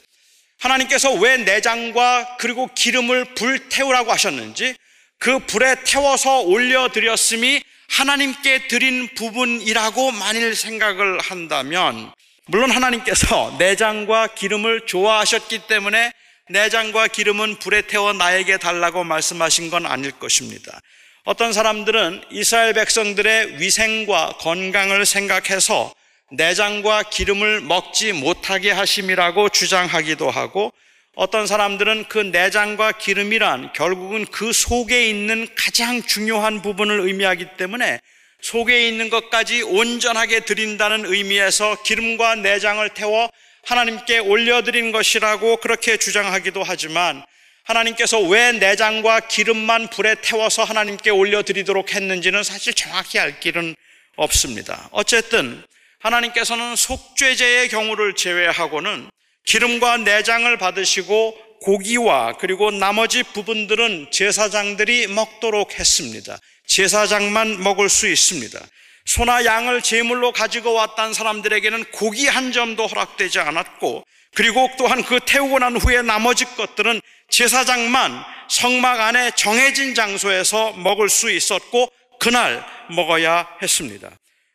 하나님께서 0.58 1.12
왜 1.14 1.38
내장과 1.38 2.36
그리고 2.38 2.68
기름을 2.74 3.34
불태우라고 3.34 4.12
하셨는지 4.12 4.74
그 5.18 5.38
불에 5.40 5.76
태워서 5.84 6.40
올려드렸음이 6.40 7.62
하나님께 7.88 8.68
드린 8.68 9.08
부분이라고 9.14 10.12
만일 10.12 10.54
생각을 10.54 11.18
한다면 11.20 12.12
물론 12.46 12.70
하나님께서 12.70 13.56
내장과 13.58 14.28
기름을 14.28 14.86
좋아하셨기 14.86 15.66
때문에 15.66 16.12
내장과 16.48 17.08
기름은 17.08 17.58
불에 17.58 17.82
태워 17.82 18.12
나에게 18.12 18.58
달라고 18.58 19.04
말씀하신 19.04 19.70
건 19.70 19.86
아닐 19.86 20.10
것입니다. 20.12 20.80
어떤 21.24 21.52
사람들은 21.52 22.22
이스라엘 22.30 22.72
백성들의 22.72 23.60
위생과 23.60 24.36
건강을 24.38 25.04
생각해서 25.04 25.92
내장과 26.32 27.04
기름을 27.04 27.60
먹지 27.60 28.12
못하게 28.12 28.70
하심이라고 28.70 29.50
주장하기도 29.50 30.30
하고 30.30 30.72
어떤 31.16 31.46
사람들은 31.46 32.06
그 32.08 32.18
내장과 32.18 32.92
기름이란 32.92 33.72
결국은 33.74 34.24
그 34.26 34.52
속에 34.52 35.08
있는 35.10 35.46
가장 35.54 36.02
중요한 36.02 36.62
부분을 36.62 37.00
의미하기 37.00 37.56
때문에 37.58 38.00
속에 38.40 38.88
있는 38.88 39.10
것까지 39.10 39.62
온전하게 39.62 40.40
드린다는 40.40 41.04
의미에서 41.04 41.82
기름과 41.82 42.36
내장을 42.36 42.88
태워 42.90 43.28
하나님께 43.66 44.20
올려드린 44.20 44.92
것이라고 44.92 45.58
그렇게 45.58 45.98
주장하기도 45.98 46.62
하지만 46.62 47.22
하나님께서 47.64 48.20
왜 48.20 48.52
내장과 48.52 49.20
기름만 49.20 49.88
불에 49.88 50.16
태워서 50.22 50.64
하나님께 50.64 51.10
올려드리도록 51.10 51.94
했는지는 51.94 52.42
사실 52.42 52.74
정확히 52.74 53.18
알 53.18 53.38
길은 53.40 53.76
없습니다. 54.16 54.88
어쨌든 54.92 55.62
하나님께서는 56.00 56.76
속죄제의 56.76 57.68
경우를 57.68 58.14
제외하고는 58.14 59.10
기름과 59.44 59.98
내장을 59.98 60.56
받으시고 60.56 61.36
고기와 61.60 62.38
그리고 62.38 62.70
나머지 62.70 63.22
부분들은 63.22 64.10
제사장들이 64.10 65.08
먹도록 65.08 65.78
했습니다. 65.78 66.38
제사장만 66.66 67.62
먹을 67.62 67.88
수 67.88 68.08
있습니다. 68.08 68.58
소나 69.04 69.44
양을 69.44 69.82
제물로 69.82 70.32
가지고 70.32 70.72
왔던 70.72 71.12
사람들에게는 71.12 71.84
고기 71.90 72.28
한 72.28 72.52
점도 72.52 72.86
허락되지 72.86 73.40
않았고 73.40 74.04
그리고 74.34 74.68
또한 74.78 75.02
그 75.02 75.20
태우고 75.24 75.58
난 75.58 75.76
후에 75.76 76.02
나머지 76.02 76.44
것들은 76.44 77.00
제사장만 77.30 78.24
성막 78.48 79.00
안에 79.00 79.32
정해진 79.32 79.94
장소에서 79.94 80.72
먹을 80.72 81.08
수 81.08 81.30
있었고 81.30 81.90
그날 82.18 82.64
먹어야 82.90 83.48
했습니다. 83.62 84.10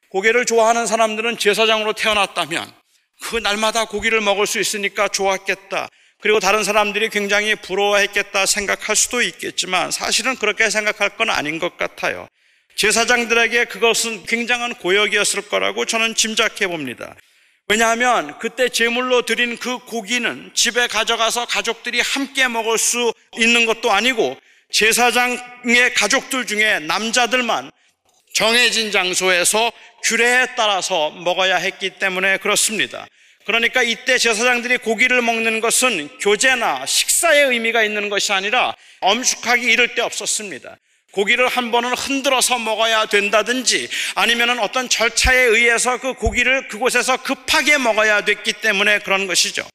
고기를 0.10 0.46
좋아하는 0.46 0.86
사람들은 0.86 1.38
제사장으로 1.38 1.94
태어났다면 1.94 2.72
그 3.22 3.38
날마다 3.38 3.86
고기를 3.86 4.22
먹을 4.22 4.48
수 4.48 4.60
있으니까 4.60 5.08
좋았겠다. 5.08 5.90
그리고 6.22 6.40
다른 6.40 6.64
사람들이 6.64 7.10
굉장히 7.10 7.56
부러워했겠다 7.56 8.46
생각할 8.46 8.96
수도 8.96 9.22
있겠지만 9.22 9.92
사실은 9.92 10.36
그렇게 10.36 10.70
생각할 10.70 11.18
건 11.18 11.30
아닌 11.30 11.60
것 11.60 11.78
같아요. 11.78 12.28
제사장들에게 12.76 13.66
그것은 13.66 14.26
굉장한 14.26 14.76
고역이었을 14.76 15.50
거라고 15.50 15.86
저는 15.86 16.16
짐작해 16.16 16.68
봅니다. 16.68 17.16
왜냐하면 17.68 18.38
그때 18.38 18.70
제물로 18.70 19.24
드린 19.24 19.58
그 19.58 19.80
고기는 19.80 20.52
집에 20.54 20.86
가져가서 20.88 21.48
가족들이 21.48 22.00
함께 22.00 22.48
먹을 22.48 22.78
수 22.78 23.12
있는 23.38 23.66
것도 23.66 23.92
아니고 23.92 24.38
제사장의 24.72 25.94
가족들 25.96 26.46
중에 26.46 26.80
남자들만 26.80 27.72
정해진 28.34 28.92
장소에서 28.92 29.72
규례에 30.04 30.48
따라서 30.56 31.10
먹어야 31.10 31.56
했기 31.56 31.92
때문에 31.92 32.38
그렇습니다. 32.38 33.08
그러니까 33.46 33.82
이때 33.82 34.18
제사장들이 34.18 34.78
고기를 34.80 35.22
먹는 35.22 35.62
것은 35.62 36.10
교제나 36.20 36.86
식사의 36.86 37.46
의미가 37.46 37.84
있는 37.84 38.10
것이 38.10 38.32
아니라 38.34 38.76
엄숙하기 39.02 39.64
이를 39.66 39.96
데 39.96 40.02
없었습니다. 40.02 40.78
고기를 41.16 41.48
한 41.48 41.72
번은 41.72 41.94
흔들어서 41.94 42.60
먹어야 42.60 43.06
된다든지 43.06 43.88
아니면 44.16 44.60
어떤 44.60 44.90
절차에 44.90 45.38
의해서 45.38 45.98
그 45.98 46.14
고기를 46.14 46.68
그곳에서 46.68 47.16
급하게 47.18 47.78
먹어야 47.78 48.26
됐기 48.26 48.52
때문에 48.54 49.00
그런 49.00 49.26
것이죠. 49.26 49.66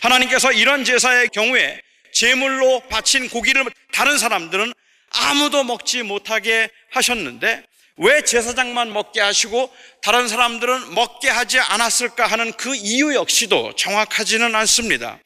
하나님께서 0.00 0.52
이런 0.52 0.84
제사의 0.84 1.30
경우에 1.30 1.80
제물로 2.12 2.80
바친 2.90 3.30
고기를 3.30 3.64
다른 3.92 4.18
사람들은 4.18 4.74
아무도 5.12 5.64
먹지 5.64 6.02
못하게 6.02 6.68
하셨는데 6.90 7.62
왜 7.96 8.22
제사장만 8.22 8.92
먹게 8.92 9.20
하시고 9.20 9.72
다른 10.02 10.28
사람들은 10.28 10.94
먹게 10.94 11.30
하지 11.30 11.58
않았을까 11.58 12.26
하는 12.26 12.52
그 12.52 12.74
이유 12.74 13.14
역시도 13.14 13.74
정확하지는 13.76 14.54
않습니다. 14.54 15.18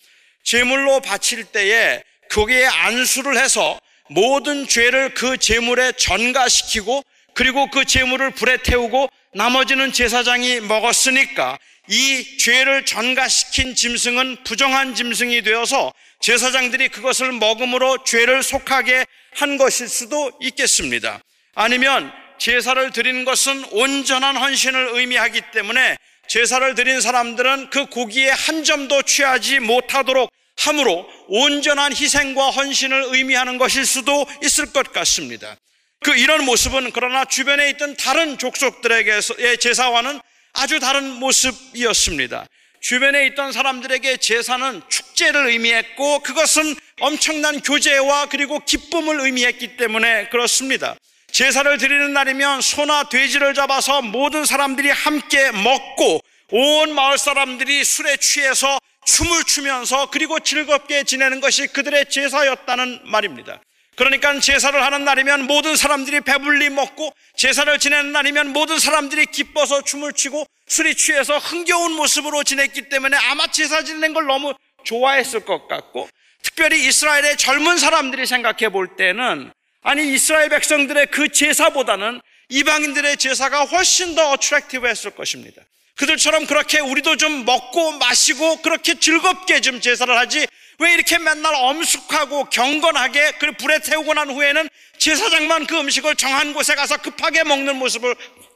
제물로 0.45 1.01
바칠 1.01 1.45
때에 1.45 2.03
거기에 2.31 2.67
안수를 2.67 3.37
해서 3.37 3.79
모든 4.11 4.67
죄를 4.69 5.15
그 5.15 5.39
제물에 5.39 5.93
전가시키고 5.93 7.05
그리고 7.33 7.69
그 7.71 7.85
제물을 7.85 8.31
불에 8.31 8.59
태우고 8.59 9.09
나머지는 9.33 9.93
제사장이 9.93 10.61
먹었으니까 10.61 11.59
이 11.89 12.39
죄를 12.39 12.85
전가시킨 12.85 13.75
짐승은 13.75 14.45
부정한 14.45 14.95
짐승이 14.95 15.43
되어서 15.43 15.93
제사장들이 16.21 16.89
그것을 16.89 17.33
먹음으로 17.33 18.05
죄를 18.05 18.43
속하게 18.43 19.05
한 19.33 19.59
것일 19.59 19.89
수도 19.89 20.33
있겠습니다. 20.41 21.21
아니면 21.55 22.11
제사를 22.39 22.91
드린 22.93 23.25
것은 23.25 23.65
온전한 23.71 24.37
헌신을 24.37 24.91
의미하기 24.93 25.41
때문에 25.53 25.97
제사를 26.27 26.75
드린 26.75 27.01
사람들은 27.01 27.71
그 27.71 27.87
고기에 27.87 28.31
한 28.31 28.65
점도 28.65 29.03
취하지 29.03 29.61
못하도록 29.61 30.31
함으로 30.57 31.09
온전한 31.29 31.93
희생과 31.93 32.51
헌신을 32.51 33.07
의미하는 33.09 33.59
것일 33.59 33.87
수도 33.87 34.27
있을 34.43 34.73
것 34.73 34.93
같습니다. 34.93 35.57
그 36.01 36.15
이런 36.17 36.45
모습은 36.45 36.91
그러나 36.93 37.25
주변에 37.25 37.71
있던 37.71 37.97
다른 37.97 38.39
족속들에게의 38.39 39.59
제사와는 39.59 40.21
아주 40.53 40.79
다른 40.79 41.09
모습이었습니다. 41.09 42.47
주변에 42.81 43.27
있던 43.29 43.53
사람들에게 43.53 44.19
제사는 44.19 44.83
축제를 44.91 45.47
의미했고 45.49 46.19
그것은 46.21 46.77
엄청난 47.01 47.61
교제와 47.61 48.27
그리고 48.27 48.59
기쁨을 48.61 49.21
의미했기 49.21 49.79
때문에 49.79 50.29
그렇습니다. 50.29 50.95
제사를 51.33 51.79
드리는 51.79 52.13
날이면 52.13 52.61
소나 52.61 53.09
돼지를 53.09 53.55
잡아서 53.55 54.03
모든 54.03 54.45
사람들이 54.45 54.91
함께 54.91 55.51
먹고 55.51 56.21
온 56.51 56.95
마을 56.95 57.17
사람들이 57.19 57.83
술에 57.83 58.19
취해서 58.19 58.79
춤을 59.07 59.45
추면서 59.45 60.11
그리고 60.11 60.41
즐겁게 60.41 61.05
지내는 61.05 61.41
것이 61.41 61.67
그들의 61.69 62.11
제사였다는 62.11 63.01
말입니다. 63.05 63.61
그러니까 63.97 64.39
제사를 64.41 64.83
하는 64.83 65.05
날이면 65.05 65.47
모든 65.47 65.77
사람들이 65.77 66.21
배불리 66.23 66.71
먹고 66.71 67.13
제사를 67.37 67.79
지내는 67.79 68.13
날이면 68.13 68.53
모든 68.53 68.79
사람들이 68.79 69.27
기뻐서 69.27 69.83
춤을 69.83 70.15
추고 70.15 70.47
술이 70.67 70.97
취해서 70.97 71.39
흥겨운 71.39 71.93
모습으로 71.93 72.43
지냈기 72.43 72.89
때문에 72.89 73.17
아마 73.17 73.47
제사 73.47 73.85
지내는 73.85 74.15
걸 74.15 74.27
너무 74.27 74.55
좋아했을 74.85 75.45
것 75.45 75.69
같고 75.69 76.09
특별히 76.43 76.87
이스라엘의 76.87 77.37
젊은 77.37 77.79
사람들이 77.79 78.27
생각해 78.27 78.71
볼 78.71 78.97
때는 78.97 79.53
아니 79.83 80.13
이스라엘 80.13 80.49
백성들의 80.49 81.07
그 81.11 81.29
제사보다는 81.29 82.21
이방인들의 82.49 83.17
제사가 83.17 83.65
훨씬 83.65 84.15
더 84.15 84.31
어트랙티브 84.31 84.87
했을 84.87 85.11
것입니다. 85.13 85.63
그들처럼 85.97 86.47
그렇게 86.47 86.81
우리도 86.81 87.17
좀 87.17 87.45
먹고 87.45 87.93
마시고 87.93 88.63
그렇게 88.63 88.99
즐겁게 88.99 89.61
좀 89.61 89.81
제사를 89.81 90.17
하지 90.17 90.47
왜 90.79 90.95
이렇게 90.95 91.19
맨날 91.19 91.55
엄숙하고 91.55 92.47
경건하게 92.51 93.33
그 93.39 93.53
불에 93.53 93.79
태우고 93.79 94.15
난 94.15 94.31
후에는 94.31 94.69
제사장만 94.99 95.67
그 95.67 95.79
음식을 95.79 96.17
정한 96.17 96.53
곳에 96.53 96.75
가서 96.75 96.97
급하게 96.97 97.45
먹는 97.45 97.77
모습을 97.77 98.15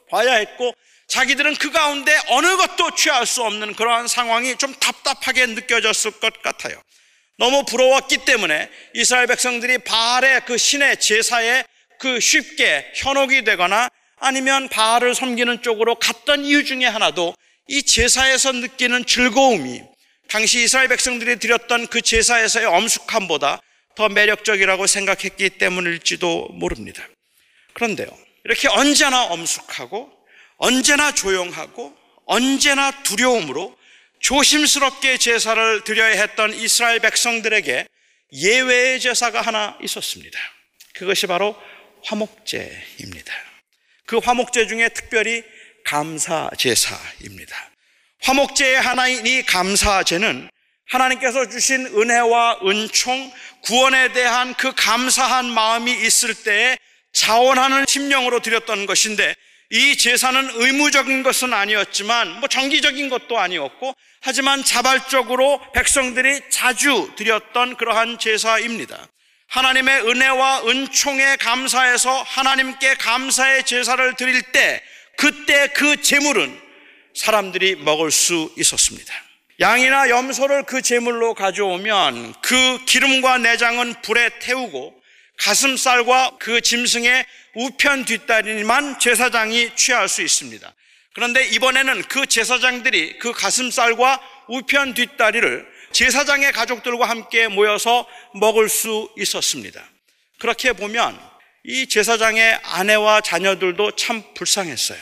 봐야 0.09 0.35
했고 0.35 0.73
자기들은 1.07 1.55
그 1.55 1.71
가운데 1.71 2.15
어느 2.27 2.55
것도 2.57 2.95
취할 2.95 3.25
수 3.25 3.41
없는 3.43 3.73
그러한 3.75 4.07
상황이 4.07 4.55
좀 4.57 4.73
답답하게 4.75 5.47
느껴졌을 5.47 6.11
것 6.11 6.41
같아요. 6.41 6.79
너무 7.37 7.63
부러웠기 7.63 8.25
때문에 8.25 8.69
이스라엘 8.93 9.25
백성들이 9.27 9.79
바알의 9.79 10.41
그 10.45 10.57
신의 10.57 10.99
제사에 10.99 11.63
그 11.99 12.19
쉽게 12.19 12.91
현혹이 12.95 13.43
되거나 13.43 13.89
아니면 14.19 14.69
바알을 14.69 15.15
섬기는 15.15 15.61
쪽으로 15.61 15.95
갔던 15.95 16.45
이유 16.45 16.63
중에 16.63 16.85
하나도 16.85 17.35
이 17.67 17.83
제사에서 17.83 18.51
느끼는 18.51 19.05
즐거움이 19.05 19.81
당시 20.27 20.63
이스라엘 20.63 20.87
백성들이 20.89 21.39
드렸던 21.39 21.87
그 21.87 22.01
제사에서의 22.01 22.65
엄숙함보다 22.65 23.61
더 23.95 24.09
매력적이라고 24.09 24.87
생각했기 24.87 25.49
때문일지도 25.51 26.49
모릅니다. 26.51 27.07
그런데요, 27.73 28.07
이렇게 28.45 28.67
언제나 28.67 29.23
엄숙하고 29.25 30.11
언제나 30.57 31.13
조용하고 31.13 31.95
언제나 32.25 32.91
두려움으로 33.03 33.75
조심스럽게 34.19 35.17
제사를 35.17 35.83
드려야 35.83 36.21
했던 36.21 36.53
이스라엘 36.53 36.99
백성들에게 36.99 37.87
예외의 38.33 38.99
제사가 38.99 39.41
하나 39.41 39.77
있었습니다. 39.81 40.39
그것이 40.93 41.25
바로 41.25 41.55
화목제입니다. 42.03 43.48
그 44.09 44.17
화목제 44.17 44.65
중에 44.65 44.89
특별히 44.89 45.43
감사 45.85 46.49
제사입니다. 46.57 47.55
화목제의 48.23 48.81
하나인 48.81 49.23
이 49.27 49.43
감사제는 49.43 50.49
하나님께서 50.87 51.47
주신 51.47 51.85
은혜와 51.85 52.61
은총, 52.65 53.31
구원에 53.61 54.11
대한 54.11 54.55
그 54.55 54.73
감사한 54.75 55.45
마음이 55.45 55.91
있을 55.91 56.33
때에 56.33 56.75
자원하는 57.13 57.85
심령으로 57.87 58.39
드렸던 58.39 58.87
것인데 58.87 59.35
이 59.69 59.95
제사는 59.95 60.53
의무적인 60.55 61.21
것은 61.21 61.53
아니었지만 61.53 62.39
뭐 62.39 62.49
정기적인 62.49 63.09
것도 63.09 63.37
아니었고 63.37 63.93
하지만 64.21 64.63
자발적으로 64.63 65.61
백성들이 65.73 66.49
자주 66.49 67.11
드렸던 67.15 67.77
그러한 67.77 68.17
제사입니다. 68.17 69.07
하나님의 69.49 70.07
은혜와 70.07 70.67
은총에 70.67 71.37
감사해서 71.37 72.21
하나님께 72.21 72.95
감사의 72.95 73.65
제사를 73.65 74.15
드릴 74.15 74.41
때 74.41 74.81
그때 75.17 75.67
그 75.69 76.01
제물은 76.01 76.59
사람들이 77.15 77.75
먹을 77.77 78.11
수 78.11 78.53
있었습니다. 78.57 79.13
양이나 79.59 80.09
염소를 80.09 80.63
그 80.63 80.81
제물로 80.81 81.33
가져오면 81.33 82.35
그 82.41 82.85
기름과 82.85 83.39
내장은 83.39 84.01
불에 84.03 84.29
태우고 84.39 84.95
가슴살과 85.37 86.37
그 86.39 86.61
짐승의 86.61 87.25
우편 87.55 88.05
뒷다리만 88.05 88.99
제사장이 88.99 89.75
취할 89.75 90.07
수 90.07 90.21
있습니다. 90.21 90.73
그런데 91.13 91.45
이번에는 91.47 92.03
그 92.03 92.27
제사장들이 92.27 93.17
그 93.19 93.33
가슴살과 93.33 94.21
우편 94.47 94.93
뒷다리를 94.93 95.67
제사장의 95.91 96.51
가족들과 96.53 97.07
함께 97.07 97.47
모여서 97.47 98.07
먹을 98.33 98.69
수 98.69 99.09
있었습니다. 99.17 99.83
그렇게 100.39 100.73
보면 100.73 101.19
이 101.63 101.87
제사장의 101.87 102.59
아내와 102.63 103.21
자녀들도 103.21 103.95
참 103.95 104.23
불쌍했어요. 104.33 104.99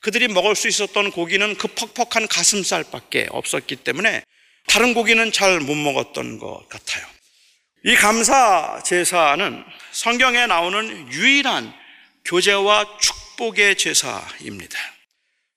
그들이 0.00 0.28
먹을 0.28 0.54
수 0.54 0.68
있었던 0.68 1.10
고기는 1.12 1.56
그 1.56 1.68
퍽퍽한 1.68 2.28
가슴살밖에 2.28 3.28
없었기 3.30 3.76
때문에 3.76 4.22
다른 4.66 4.92
고기는 4.92 5.32
잘 5.32 5.60
못 5.60 5.74
먹었던 5.74 6.38
것 6.38 6.68
같아요. 6.68 7.06
이 7.84 7.94
감사 7.94 8.82
제사는 8.84 9.64
성경에 9.92 10.46
나오는 10.46 11.12
유일한 11.12 11.72
교제와 12.24 12.98
축복의 12.98 13.76
제사입니다. 13.76 14.93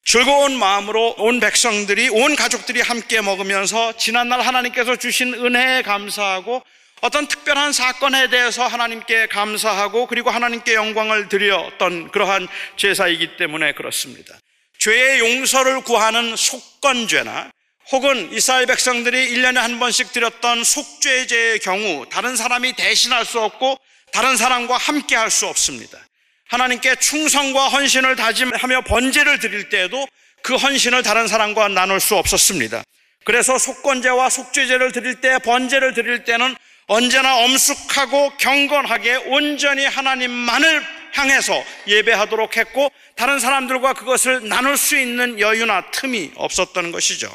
즐거운 0.10 0.58
마음으로 0.58 1.16
온 1.18 1.42
백성들이, 1.42 2.08
온 2.08 2.38
가족들이 2.38 2.80
함께 2.80 3.20
먹으면서 3.20 3.98
지난날 3.98 4.40
하나님께서 4.40 4.96
주신 4.96 5.34
은혜에 5.34 5.82
감사하고 5.82 6.64
어떤 7.02 7.28
특별한 7.28 7.74
사건에 7.74 8.30
대해서 8.30 8.66
하나님께 8.66 9.28
감사하고 9.28 10.08
그리고 10.08 10.30
하나님께 10.30 10.76
영광을 10.76 11.28
드렸던 11.28 12.12
그러한 12.12 12.48
제사이기 12.78 13.36
때문에 13.36 13.74
그렇습니다. 13.74 14.34
죄의 14.80 15.20
용서를 15.20 15.82
구하는 15.82 16.38
속건죄나 16.38 17.52
혹은 17.92 18.32
이스라엘 18.32 18.66
백성들이 18.66 19.36
1년에 19.36 19.56
한 19.56 19.78
번씩 19.78 20.14
드렸던 20.14 20.64
속죄제의 20.64 21.60
경우 21.60 22.08
다른 22.08 22.38
사람이 22.38 22.78
대신할 22.78 23.26
수 23.26 23.42
없고 23.42 23.78
다른 24.14 24.38
사람과 24.38 24.78
함께 24.78 25.18
할 25.18 25.30
수 25.30 25.48
없습니다. 25.48 26.07
하나님께 26.50 26.96
충성과 26.96 27.68
헌신을 27.68 28.16
다짐하며 28.16 28.82
번제를 28.82 29.40
드릴 29.40 29.70
때에도 29.70 30.08
그 30.42 30.56
헌신을 30.56 31.04
다른 31.04 31.28
사람과 31.28 31.68
나눌 31.68 32.00
수 32.00 32.16
없었습니다. 32.16 32.84
그래서 33.26 33.58
속건제와 33.58 34.30
속죄제를 34.30 34.94
드릴 34.94 35.20
때 35.20 35.38
번제를 35.40 35.94
드릴 35.94 36.24
때는 36.24 36.56
언제나 36.88 37.38
엄숙하고 37.40 38.38
경건하게 38.38 39.16
온전히 39.28 39.86
하나님만을 39.86 40.98
향해서 41.14 41.62
예배하도록 41.88 42.56
했고 42.56 42.90
다른 43.16 43.40
사람들과 43.40 43.94
그것을 43.94 44.48
나눌 44.48 44.78
수 44.78 44.98
있는 44.98 45.40
여유나 45.40 45.92
틈이 45.92 46.32
없었던 46.36 46.94
것이죠. 46.94 47.30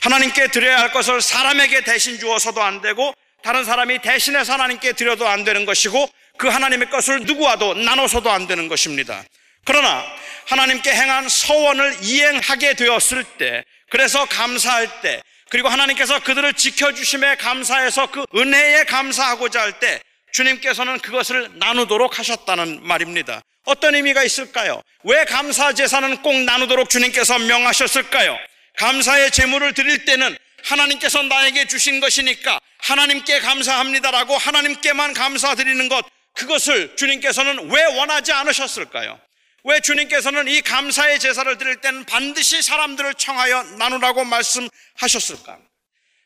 하나님께 0.00 0.48
드려야 0.48 0.80
할 0.80 0.92
것을 0.92 1.20
사람에게 1.20 1.82
대신 1.82 2.18
주어서도 2.18 2.60
안 2.60 2.80
되고 2.80 3.14
다른 3.42 3.64
사람이 3.64 4.00
대신해서 4.02 4.54
하나님께 4.54 4.94
드려도 4.94 5.28
안 5.28 5.44
되는 5.44 5.64
것이고 5.64 6.08
그 6.38 6.48
하나님의 6.48 6.88
것을 6.90 7.20
누구와도 7.20 7.74
나눠서도 7.74 8.30
안 8.30 8.46
되는 8.46 8.68
것입니다. 8.68 9.22
그러나 9.64 10.04
하나님께 10.46 10.90
행한 10.90 11.28
서원을 11.28 11.98
이행하게 12.02 12.74
되었을 12.74 13.24
때 13.38 13.64
그래서 13.90 14.24
감사할 14.26 15.02
때 15.02 15.22
그리고 15.50 15.68
하나님께서 15.68 16.20
그들을 16.20 16.54
지켜주심에 16.54 17.36
감사해서 17.36 18.10
그 18.10 18.24
은혜에 18.34 18.84
감사하고자 18.84 19.60
할 19.60 19.72
때 19.80 20.00
주님께서는 20.32 20.98
그것을 21.00 21.50
나누도록 21.54 22.18
하셨다는 22.18 22.86
말입니다. 22.86 23.40
어떤 23.64 23.94
의미가 23.94 24.22
있을까요? 24.24 24.82
왜 25.04 25.24
감사 25.24 25.72
제사는 25.72 26.22
꼭 26.22 26.34
나누도록 26.34 26.88
주님께서 26.90 27.38
명하셨을까요? 27.38 28.36
감사의 28.78 29.30
제물을 29.30 29.74
드릴 29.74 30.04
때는 30.04 30.36
하나님께서 30.64 31.22
나에게 31.22 31.66
주신 31.66 32.00
것이니까 32.00 32.60
하나님께 32.78 33.40
감사합니다라고 33.40 34.36
하나님께만 34.36 35.14
감사드리는 35.14 35.88
것 35.88 36.04
그것을 36.38 36.94
주님께서는 36.96 37.70
왜 37.70 37.84
원하지 37.96 38.32
않으셨을까요? 38.32 39.20
왜 39.64 39.80
주님께서는 39.80 40.46
이 40.46 40.62
감사의 40.62 41.18
제사를 41.18 41.58
드릴 41.58 41.80
때는 41.80 42.04
반드시 42.04 42.62
사람들을 42.62 43.14
청하여 43.14 43.64
나누라고 43.78 44.24
말씀하셨을까? 44.24 45.58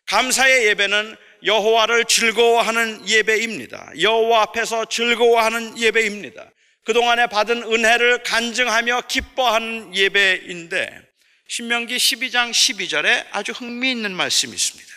감사의 0.06 0.66
예배는 0.66 1.16
여호와를 1.44 2.04
즐거워하는 2.04 3.08
예배입니다. 3.08 3.92
여호와 4.00 4.42
앞에서 4.42 4.84
즐거워하는 4.84 5.78
예배입니다. 5.78 6.44
그동안에 6.84 7.28
받은 7.28 7.62
은혜를 7.62 8.22
간증하며 8.22 9.02
기뻐하는 9.08 9.94
예배인데 9.94 10.90
신명기 11.48 11.96
12장 11.96 12.50
12절에 12.50 13.26
아주 13.30 13.52
흥미있는 13.52 14.12
말씀이 14.12 14.52
있습니다. 14.52 14.92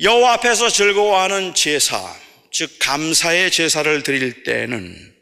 여호와 0.00 0.34
앞에서 0.34 0.70
즐거워하는 0.70 1.54
제사, 1.54 2.16
즉 2.52 2.78
감사의 2.78 3.50
제사를 3.50 4.02
드릴 4.02 4.42
때는 4.42 5.14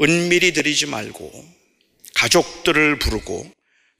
은밀히 0.00 0.52
드리지 0.52 0.86
말고 0.86 1.54
가족들을 2.14 2.98
부르고 2.98 3.52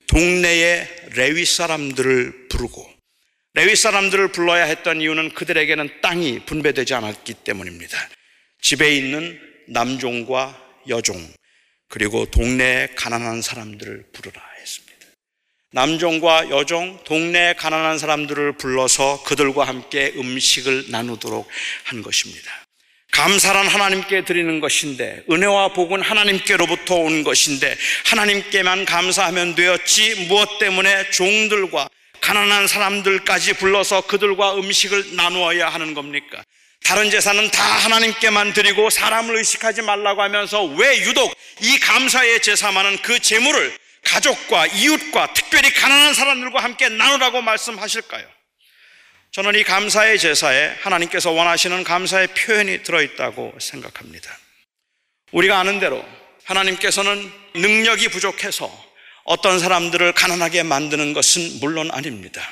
동네의 0.09 0.89
레위 1.15 1.45
사람들을 1.45 2.49
부르고 2.49 2.95
레위 3.55 3.77
사람들을 3.77 4.29
불러야 4.33 4.65
했던 4.65 5.01
이유는 5.01 5.35
그들에게는 5.35 6.01
땅이 6.03 6.45
분배되지 6.45 6.95
않았기 6.95 7.35
때문입니다. 7.45 7.97
집에 8.61 8.97
있는 8.97 9.41
남종과 9.69 10.81
여종 10.89 11.33
그리고 11.89 12.27
동네의 12.27 12.97
가난한 12.97 13.43
사람들을 13.43 14.07
부르라. 14.13 14.54
남종과 15.75 16.51
여종, 16.51 17.01
동네의 17.03 17.57
가난한 17.57 17.99
사람들을 17.99 18.59
불러서 18.59 19.25
그들과 19.25 19.65
함께 19.65 20.13
음식을 20.17 20.85
나누도록 20.89 21.49
한 21.83 22.01
것입니다. 22.01 22.49
감사란 23.11 23.67
하나님께 23.67 24.25
드리는 24.25 24.61
것인데 24.61 25.25
은혜와 25.29 25.73
복은 25.73 26.01
하나님께로부터 26.01 26.95
온 26.95 27.25
것인데 27.25 27.77
하나님께만 28.07 28.85
감사하면 28.85 29.57
되었지 29.57 30.27
무엇 30.29 30.61
때문에 30.61 31.11
종들과 31.11 31.89
가난한 32.21 32.69
사람들까지 32.69 33.55
불러서 33.55 34.03
그들과 34.03 34.55
음식을 34.55 35.17
나누어야 35.17 35.69
하는 35.71 35.95
겁니까? 35.95 36.41
다른 36.85 37.11
제사는 37.11 37.51
다 37.51 37.63
하나님께만 37.65 38.53
드리고 38.53 38.91
사람을 38.91 39.39
의식하지 39.39 39.83
말라고 39.83 40.23
하면서 40.23 40.63
왜 40.63 41.01
유독 41.01 41.37
이 41.63 41.81
감사의 41.81 42.43
제사만은 42.43 42.99
그 42.99 43.19
재물을 43.19 43.77
가족과 44.05 44.67
이웃과 44.67 45.35
특별히 45.35 45.73
가난한 45.73 46.15
사람들과 46.15 46.63
함께 46.63 46.89
나누라고 46.89 47.43
말씀하실까요? 47.43 48.27
저는 49.33 49.57
이 49.57 49.65
감사의 49.65 50.19
제사에 50.19 50.77
하나님께서 50.81 51.33
원하시는 51.33 51.83
감사의 51.83 52.29
표현이 52.29 52.85
들어있다고 52.85 53.59
생각합니다. 53.61 54.39
우리가 55.33 55.59
아는 55.59 55.81
대로 55.81 56.05
하나님께서는 56.45 57.33
능력이 57.57 58.09
부족해서 58.09 58.71
어떤 59.25 59.59
사람들을 59.59 60.13
가난하게 60.13 60.63
만드는 60.63 61.15
것은 61.15 61.59
물론 61.61 61.91
아닙니다. 61.91 62.49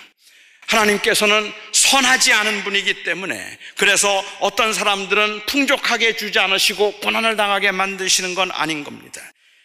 하나님께서는 0.67 1.53
선하지 1.73 2.33
않은 2.33 2.65
분이기 2.65 3.05
때문에 3.05 3.59
그래서 3.77 4.25
어떤 4.41 4.73
사람들은 4.73 5.47
풍족하게 5.47 6.17
주지 6.17 6.39
않으시고 6.39 7.01
고난을 7.01 7.37
당하게 7.37 7.73
만드시는 7.73 8.35
건 8.35 8.51
아닌 8.53 8.83
겁니다. 8.83 9.21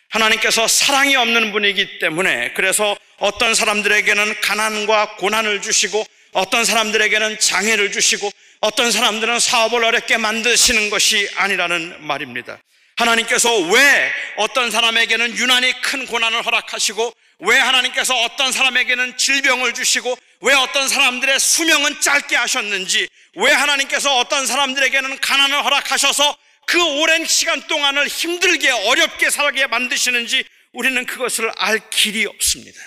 하나님께서 0.09 0.67
사랑이 0.67 1.15
없는 1.15 1.51
분이기 1.51 1.99
때문에 1.99 2.53
그래서 2.53 2.95
어떤 3.17 3.55
사람들에게는 3.55 4.41
가난과 4.41 5.15
고난을 5.17 5.61
주시고 5.61 6.05
어떤 6.33 6.65
사람들에게는 6.65 7.39
장애를 7.39 7.91
주시고 7.91 8.31
어떤 8.59 8.91
사람들은 8.91 9.39
사업을 9.39 9.83
어렵게 9.83 10.17
만드시는 10.17 10.89
것이 10.89 11.29
아니라는 11.35 12.05
말입니다. 12.05 12.57
하나님께서 12.95 13.55
왜 13.69 14.11
어떤 14.37 14.71
사람에게는 14.71 15.37
유난히 15.37 15.71
큰 15.81 16.05
고난을 16.07 16.43
허락하시고 16.43 17.13
왜 17.39 17.59
하나님께서 17.59 18.15
어떤 18.23 18.51
사람에게는 18.51 19.17
질병을 19.17 19.73
주시고 19.73 20.17
왜 20.41 20.53
어떤 20.55 20.87
사람들의 20.87 21.39
수명은 21.39 22.01
짧게 22.01 22.35
하셨는지 22.35 23.07
왜 23.35 23.51
하나님께서 23.51 24.17
어떤 24.17 24.47
사람들에게는 24.47 25.19
가난을 25.19 25.63
허락하셔서 25.63 26.35
그 26.67 26.83
오랜 26.99 27.25
시간 27.25 27.61
동안을 27.61 28.07
힘들게 28.07 28.69
어렵게 28.69 29.29
살게 29.29 29.67
만드시는지 29.67 30.43
우리는 30.73 31.05
그것을 31.05 31.49
알 31.57 31.79
길이 31.89 32.25
없습니다. 32.25 32.77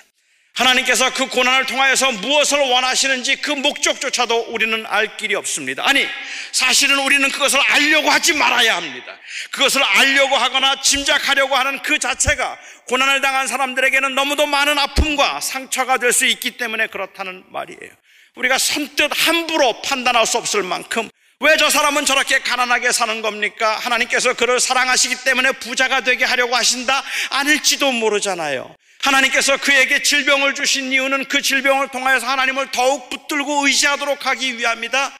하나님께서 0.54 1.14
그 1.14 1.26
고난을 1.28 1.64
통하여서 1.64 2.12
무엇을 2.12 2.58
원하시는지 2.58 3.36
그 3.36 3.50
목적조차도 3.52 4.48
우리는 4.50 4.84
알 4.86 5.16
길이 5.16 5.34
없습니다. 5.34 5.88
아니, 5.88 6.06
사실은 6.52 6.98
우리는 6.98 7.26
그것을 7.30 7.58
알려고 7.58 8.10
하지 8.10 8.34
말아야 8.34 8.76
합니다. 8.76 9.18
그것을 9.52 9.82
알려고 9.82 10.36
하거나 10.36 10.82
짐작하려고 10.82 11.56
하는 11.56 11.80
그 11.80 11.98
자체가 11.98 12.58
고난을 12.88 13.22
당한 13.22 13.46
사람들에게는 13.46 14.14
너무도 14.14 14.44
많은 14.44 14.78
아픔과 14.78 15.40
상처가 15.40 15.96
될 15.96 16.12
수 16.12 16.26
있기 16.26 16.58
때문에 16.58 16.88
그렇다는 16.88 17.44
말이에요. 17.48 17.90
우리가 18.34 18.58
선뜻 18.58 19.10
함부로 19.14 19.80
판단할 19.80 20.26
수 20.26 20.36
없을 20.36 20.62
만큼 20.62 21.08
왜 21.42 21.56
저 21.56 21.70
사람은 21.70 22.04
저렇게 22.04 22.40
가난하게 22.40 22.92
사는 22.92 23.22
겁니까? 23.22 23.78
하나님께서 23.78 24.34
그를 24.34 24.60
사랑하시기 24.60 25.24
때문에 25.24 25.52
부자가 25.52 26.02
되게 26.02 26.26
하려고 26.26 26.54
하신다? 26.54 27.02
아닐지도 27.30 27.92
모르잖아요. 27.92 28.74
하나님께서 29.02 29.56
그에게 29.56 30.02
질병을 30.02 30.54
주신 30.54 30.92
이유는 30.92 31.24
그 31.28 31.40
질병을 31.40 31.88
통하여서 31.88 32.26
하나님을 32.26 32.70
더욱 32.72 33.08
붙들고 33.08 33.66
의지하도록 33.66 34.26
하기 34.26 34.58
위함이다. 34.58 35.16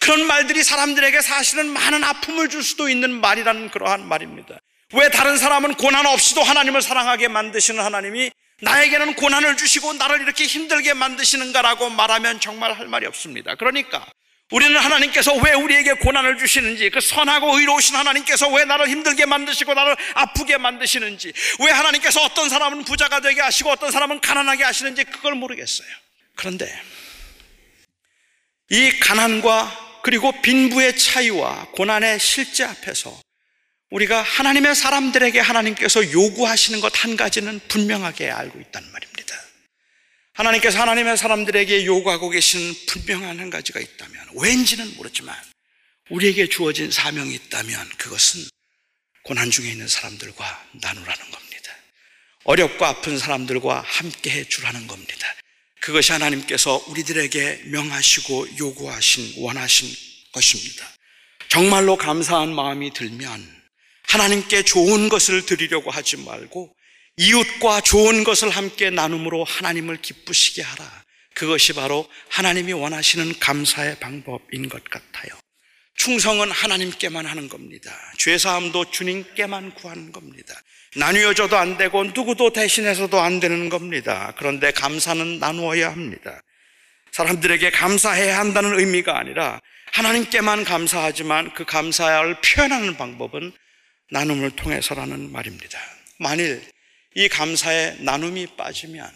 그런 0.00 0.26
말들이 0.26 0.64
사람들에게 0.64 1.20
사실은 1.22 1.68
많은 1.68 2.02
아픔을 2.02 2.48
줄 2.48 2.64
수도 2.64 2.88
있는 2.88 3.20
말이라는 3.20 3.70
그러한 3.70 4.08
말입니다. 4.08 4.58
왜 4.94 5.08
다른 5.08 5.38
사람은 5.38 5.74
고난 5.74 6.04
없이도 6.04 6.42
하나님을 6.42 6.82
사랑하게 6.82 7.28
만드시는 7.28 7.84
하나님이 7.84 8.32
나에게는 8.62 9.14
고난을 9.14 9.56
주시고 9.56 9.92
나를 9.92 10.20
이렇게 10.20 10.44
힘들게 10.46 10.94
만드시는가라고 10.94 11.90
말하면 11.90 12.40
정말 12.40 12.72
할 12.72 12.88
말이 12.88 13.06
없습니다. 13.06 13.54
그러니까 13.54 14.04
우리는 14.50 14.76
하나님께서 14.76 15.34
왜 15.36 15.52
우리에게 15.52 15.92
고난을 15.94 16.38
주시는지, 16.38 16.90
그 16.90 17.00
선하고 17.00 17.58
의로우신 17.58 17.94
하나님께서 17.94 18.48
왜 18.52 18.64
나를 18.64 18.88
힘들게 18.88 19.24
만드시고 19.26 19.74
나를 19.74 19.96
아프게 20.14 20.56
만드시는지, 20.58 21.32
왜 21.60 21.70
하나님께서 21.70 22.20
어떤 22.22 22.48
사람은 22.48 22.84
부자가 22.84 23.20
되게 23.20 23.40
하시고 23.40 23.70
어떤 23.70 23.90
사람은 23.92 24.20
가난하게 24.20 24.64
하시는지 24.64 25.04
그걸 25.04 25.34
모르겠어요. 25.34 25.88
그런데 26.34 26.66
이 28.70 28.90
가난과 28.98 30.00
그리고 30.02 30.32
빈부의 30.42 30.96
차이와 30.96 31.66
고난의 31.72 32.18
실제 32.18 32.64
앞에서 32.64 33.20
우리가 33.90 34.22
하나님의 34.22 34.74
사람들에게 34.74 35.38
하나님께서 35.40 36.12
요구하시는 36.12 36.80
것 36.80 36.90
한 37.02 37.16
가지는 37.16 37.60
분명하게 37.68 38.30
알고 38.30 38.60
있단 38.60 38.82
말입니다. 38.92 39.19
하나님께서 40.34 40.78
하나님의 40.80 41.16
사람들에게 41.16 41.84
요구하고 41.84 42.30
계시는 42.30 42.74
분명한 42.86 43.40
한 43.40 43.50
가지가 43.50 43.80
있다면 43.80 44.28
왠지는 44.40 44.96
모르지만 44.96 45.36
우리에게 46.10 46.48
주어진 46.48 46.90
사명이 46.90 47.34
있다면 47.34 47.88
그것은 47.98 48.48
고난 49.22 49.50
중에 49.50 49.70
있는 49.70 49.86
사람들과 49.86 50.66
나누라는 50.72 51.30
겁니다. 51.30 51.72
어렵고 52.44 52.84
아픈 52.84 53.18
사람들과 53.18 53.82
함께 53.86 54.30
해 54.30 54.44
주라는 54.44 54.86
겁니다. 54.86 55.26
그것이 55.80 56.12
하나님께서 56.12 56.84
우리들에게 56.88 57.62
명하시고 57.66 58.58
요구하신 58.58 59.34
원하신 59.42 59.88
것입니다. 60.32 60.86
정말로 61.48 61.96
감사한 61.96 62.54
마음이 62.54 62.92
들면 62.92 63.60
하나님께 64.08 64.62
좋은 64.62 65.08
것을 65.08 65.46
드리려고 65.46 65.90
하지 65.90 66.16
말고 66.16 66.74
이웃과 67.22 67.82
좋은 67.82 68.24
것을 68.24 68.48
함께 68.48 68.88
나눔으로 68.88 69.44
하나님을 69.44 69.98
기쁘시게 69.98 70.62
하라. 70.62 70.90
그것이 71.34 71.74
바로 71.74 72.08
하나님이 72.30 72.72
원하시는 72.72 73.38
감사의 73.38 73.98
방법인 74.00 74.70
것 74.70 74.82
같아요. 74.84 75.30
충성은 75.96 76.50
하나님께만 76.50 77.26
하는 77.26 77.50
겁니다. 77.50 77.92
죄사함도 78.16 78.90
주님께만 78.90 79.74
구하는 79.74 80.12
겁니다. 80.12 80.54
나누어져도 80.96 81.58
안 81.58 81.76
되고 81.76 82.04
누구도 82.04 82.54
대신해서도 82.54 83.20
안 83.20 83.38
되는 83.38 83.68
겁니다. 83.68 84.32
그런데 84.38 84.70
감사는 84.70 85.38
나누어야 85.40 85.90
합니다. 85.90 86.40
사람들에게 87.12 87.70
감사해야 87.70 88.38
한다는 88.38 88.80
의미가 88.80 89.18
아니라 89.18 89.60
하나님께만 89.92 90.64
감사하지만 90.64 91.52
그 91.52 91.66
감사를 91.66 92.40
표현하는 92.40 92.96
방법은 92.96 93.52
나눔을 94.10 94.52
통해서라는 94.52 95.30
말입니다. 95.30 95.78
만일 96.18 96.62
이 97.14 97.28
감사의 97.28 97.96
나눔이 98.00 98.46
빠지면 98.56 99.10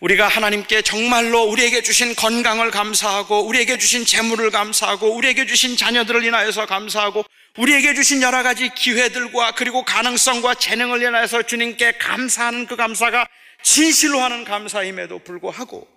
우리가 0.00 0.28
하나님께 0.28 0.82
정말로 0.82 1.42
우리에게 1.42 1.82
주신 1.82 2.14
건강을 2.14 2.70
감사하고 2.70 3.46
우리에게 3.46 3.78
주신 3.78 4.04
재물을 4.04 4.48
감사하고 4.50 5.16
우리에게 5.16 5.46
주신 5.46 5.76
자녀들을 5.76 6.22
인하여서 6.24 6.66
감사하고 6.66 7.24
우리에게 7.56 7.94
주신 7.94 8.22
여러 8.22 8.44
가지 8.44 8.72
기회들과 8.72 9.52
그리고 9.52 9.84
가능성과 9.84 10.54
재능을 10.54 11.02
인하여서 11.02 11.42
주님께 11.42 11.98
감사하는 11.98 12.66
그 12.66 12.76
감사가 12.76 13.26
진실로 13.64 14.20
하는 14.20 14.44
감사임에도 14.44 15.18
불구하고 15.24 15.88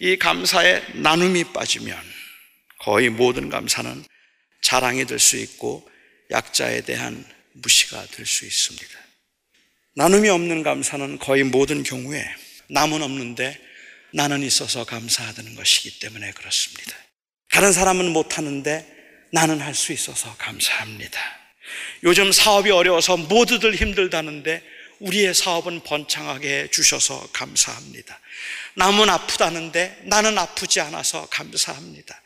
이 0.00 0.16
감사의 0.16 0.82
나눔이 0.94 1.52
빠지면 1.52 1.96
거의 2.80 3.08
모든 3.08 3.48
감사는 3.48 4.04
자랑이 4.62 5.04
될 5.06 5.20
수 5.20 5.36
있고 5.36 5.88
약자에 6.32 6.80
대한 6.80 7.24
무시가 7.52 8.04
될 8.06 8.26
수 8.26 8.44
있습니다. 8.44 9.07
나눔이 9.98 10.28
없는 10.28 10.62
감사는 10.62 11.18
거의 11.18 11.42
모든 11.42 11.82
경우에 11.82 12.24
남은 12.68 13.02
없는데 13.02 13.58
나는 14.12 14.44
있어서 14.44 14.84
감사하다는 14.84 15.56
것이기 15.56 15.98
때문에 15.98 16.30
그렇습니다. 16.30 16.94
다른 17.50 17.72
사람은 17.72 18.12
못하는데 18.12 18.86
나는 19.32 19.60
할 19.60 19.74
수 19.74 19.92
있어서 19.92 20.36
감사합니다. 20.38 21.18
요즘 22.04 22.30
사업이 22.30 22.70
어려워서 22.70 23.16
모두들 23.16 23.74
힘들다는데 23.74 24.62
우리의 25.00 25.34
사업은 25.34 25.80
번창하게 25.82 26.60
해주셔서 26.60 27.30
감사합니다. 27.32 28.20
남은 28.78 29.10
아프다는데 29.10 30.02
나는 30.04 30.38
아프지 30.38 30.80
않아서 30.80 31.26
감사합니다. 31.30 32.22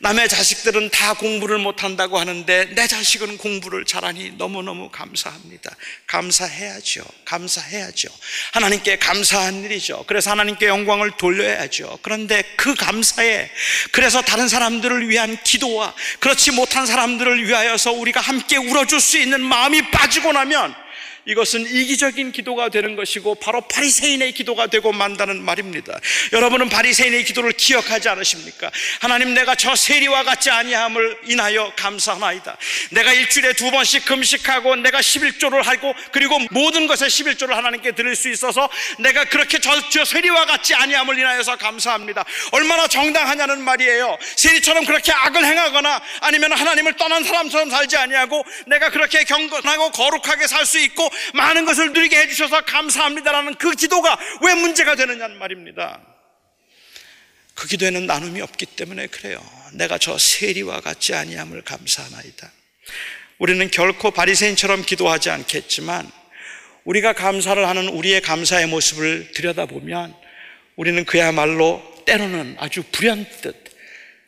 남의 0.00 0.28
자식들은 0.28 0.90
다 0.90 1.14
공부를 1.14 1.58
못한다고 1.58 2.18
하는데 2.18 2.64
내 2.74 2.88
자식은 2.88 3.38
공부를 3.38 3.84
잘하니 3.84 4.32
너무너무 4.32 4.90
감사합니다. 4.90 5.70
감사해야죠. 6.08 7.04
감사해야죠. 7.24 8.08
하나님께 8.52 8.98
감사한 8.98 9.62
일이죠. 9.62 10.04
그래서 10.08 10.32
하나님께 10.32 10.66
영광을 10.66 11.12
돌려야죠. 11.12 12.00
그런데 12.02 12.42
그 12.56 12.74
감사에 12.74 13.48
그래서 13.92 14.22
다른 14.22 14.48
사람들을 14.48 15.08
위한 15.08 15.40
기도와 15.44 15.94
그렇지 16.18 16.50
못한 16.50 16.84
사람들을 16.84 17.46
위하여서 17.46 17.92
우리가 17.92 18.20
함께 18.20 18.56
울어줄 18.56 19.00
수 19.00 19.18
있는 19.18 19.40
마음이 19.40 19.92
빠지고 19.92 20.32
나면 20.32 20.81
이것은 21.24 21.66
이기적인 21.66 22.32
기도가 22.32 22.68
되는 22.68 22.96
것이고 22.96 23.36
바로 23.36 23.60
바리새인의 23.62 24.32
기도가 24.32 24.66
되고 24.66 24.92
만다는 24.92 25.42
말입니다. 25.42 25.98
여러분은 26.32 26.68
바리새인의 26.68 27.24
기도를 27.24 27.52
기억하지 27.52 28.08
않으십니까? 28.08 28.70
하나님 29.00 29.34
내가 29.34 29.54
저 29.54 29.76
세리와 29.76 30.24
같지 30.24 30.50
아니함을 30.50 31.18
인하여 31.26 31.72
감사하나이다. 31.76 32.56
내가 32.90 33.12
일주일에 33.12 33.52
두 33.52 33.70
번씩 33.70 34.04
금식하고 34.04 34.76
내가 34.76 35.00
11조를 35.00 35.62
하고 35.62 35.94
그리고 36.10 36.38
모든 36.50 36.86
것에 36.86 37.06
11조를 37.06 37.50
하나님께 37.50 37.92
드릴 37.92 38.16
수 38.16 38.28
있어서 38.28 38.68
내가 38.98 39.24
그렇게 39.24 39.58
저, 39.60 39.88
저 39.90 40.04
세리와 40.04 40.46
같지 40.46 40.74
아니함을 40.74 41.18
인하여서 41.18 41.56
감사합니다. 41.56 42.24
얼마나 42.50 42.88
정당하냐는 42.88 43.62
말이에요. 43.62 44.18
세리처럼 44.36 44.84
그렇게 44.84 45.12
악을 45.12 45.44
행하거나 45.44 46.02
아니면 46.20 46.52
하나님을 46.52 46.94
떠난 46.96 47.22
사람처럼 47.22 47.70
살지 47.70 47.96
아니하고 47.96 48.44
내가 48.66 48.90
그렇게 48.90 49.22
경건하고 49.24 49.90
거룩하게 49.92 50.46
살 50.48 50.62
수 50.62 50.78
있고 50.78 51.11
많은 51.34 51.64
것을 51.64 51.92
누리게 51.92 52.16
해주셔서 52.16 52.62
감사합니다라는 52.62 53.54
그 53.54 53.72
기도가 53.72 54.18
왜 54.42 54.54
문제가 54.54 54.94
되느냐는 54.94 55.38
말입니다. 55.38 56.00
그 57.54 57.68
기도에는 57.68 58.06
나눔이 58.06 58.40
없기 58.40 58.66
때문에 58.66 59.08
그래요. 59.08 59.42
내가 59.74 59.98
저 59.98 60.16
세리와 60.18 60.80
같지 60.80 61.14
아니함을 61.14 61.62
감사하나이다. 61.62 62.50
우리는 63.38 63.70
결코 63.70 64.10
바리새인처럼 64.10 64.82
기도하지 64.82 65.30
않겠지만 65.30 66.10
우리가 66.84 67.12
감사를 67.12 67.66
하는 67.66 67.88
우리의 67.88 68.20
감사의 68.20 68.66
모습을 68.66 69.32
들여다보면 69.32 70.14
우리는 70.76 71.04
그야말로 71.04 71.82
때로는 72.06 72.56
아주 72.58 72.82
불현듯 72.90 73.72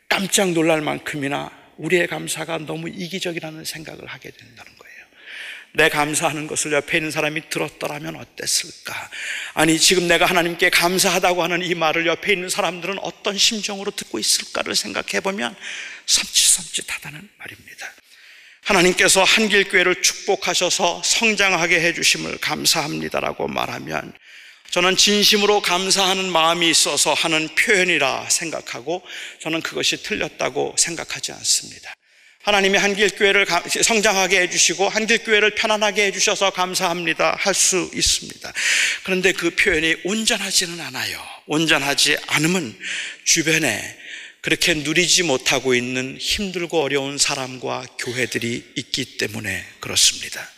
깜짝 0.07 0.51
놀랄 0.51 0.81
만큼이나 0.81 1.51
우리의 1.77 2.07
감사가 2.07 2.59
너무 2.59 2.87
이기적이라는 2.89 3.65
생각을 3.65 4.05
하게 4.05 4.31
된다는. 4.31 4.74
내 5.75 5.89
감사하는 5.89 6.47
것을 6.47 6.71
옆에 6.71 6.97
있는 6.97 7.11
사람이 7.11 7.49
들었더라면 7.49 8.15
어땠을까? 8.15 9.09
아니, 9.53 9.79
지금 9.79 10.07
내가 10.07 10.25
하나님께 10.25 10.69
감사하다고 10.69 11.43
하는 11.43 11.61
이 11.61 11.75
말을 11.75 12.07
옆에 12.07 12.33
있는 12.33 12.49
사람들은 12.49 12.99
어떤 12.99 13.37
심정으로 13.37 13.91
듣고 13.91 14.17
있을까를 14.19 14.75
생각해 14.75 15.19
보면 15.21 15.55
섬찟섬찟하다는 16.05 17.29
말입니다. 17.37 17.91
하나님께서 18.63 19.23
한길교회를 19.23 20.01
축복하셔서 20.01 21.01
성장하게 21.03 21.81
해주심을 21.81 22.37
감사합니다라고 22.39 23.47
말하면 23.47 24.13
저는 24.71 24.97
진심으로 24.97 25.61
감사하는 25.61 26.31
마음이 26.31 26.69
있어서 26.69 27.13
하는 27.13 27.47
표현이라 27.55 28.29
생각하고 28.29 29.03
저는 29.41 29.61
그것이 29.61 30.03
틀렸다고 30.03 30.75
생각하지 30.77 31.31
않습니다. 31.33 31.94
하나님이 32.45 32.77
한길교회를 32.77 33.47
성장하게 33.81 34.41
해주시고 34.41 34.87
한길교회를 34.87 35.55
편안하게 35.55 36.05
해주셔서 36.05 36.51
감사합니다 36.51 37.35
할 37.39 37.55
수 37.55 37.89
있습니다. 37.93 38.53
그런데 39.03 39.31
그 39.31 39.49
표현이 39.55 39.95
온전하지는 40.03 40.79
않아요. 40.79 41.19
온전하지 41.47 42.17
않으면 42.27 42.77
주변에 43.23 43.97
그렇게 44.41 44.75
누리지 44.75 45.23
못하고 45.23 45.73
있는 45.73 46.17
힘들고 46.19 46.83
어려운 46.83 47.17
사람과 47.17 47.87
교회들이 47.97 48.73
있기 48.75 49.17
때문에 49.17 49.65
그렇습니다. 49.79 50.54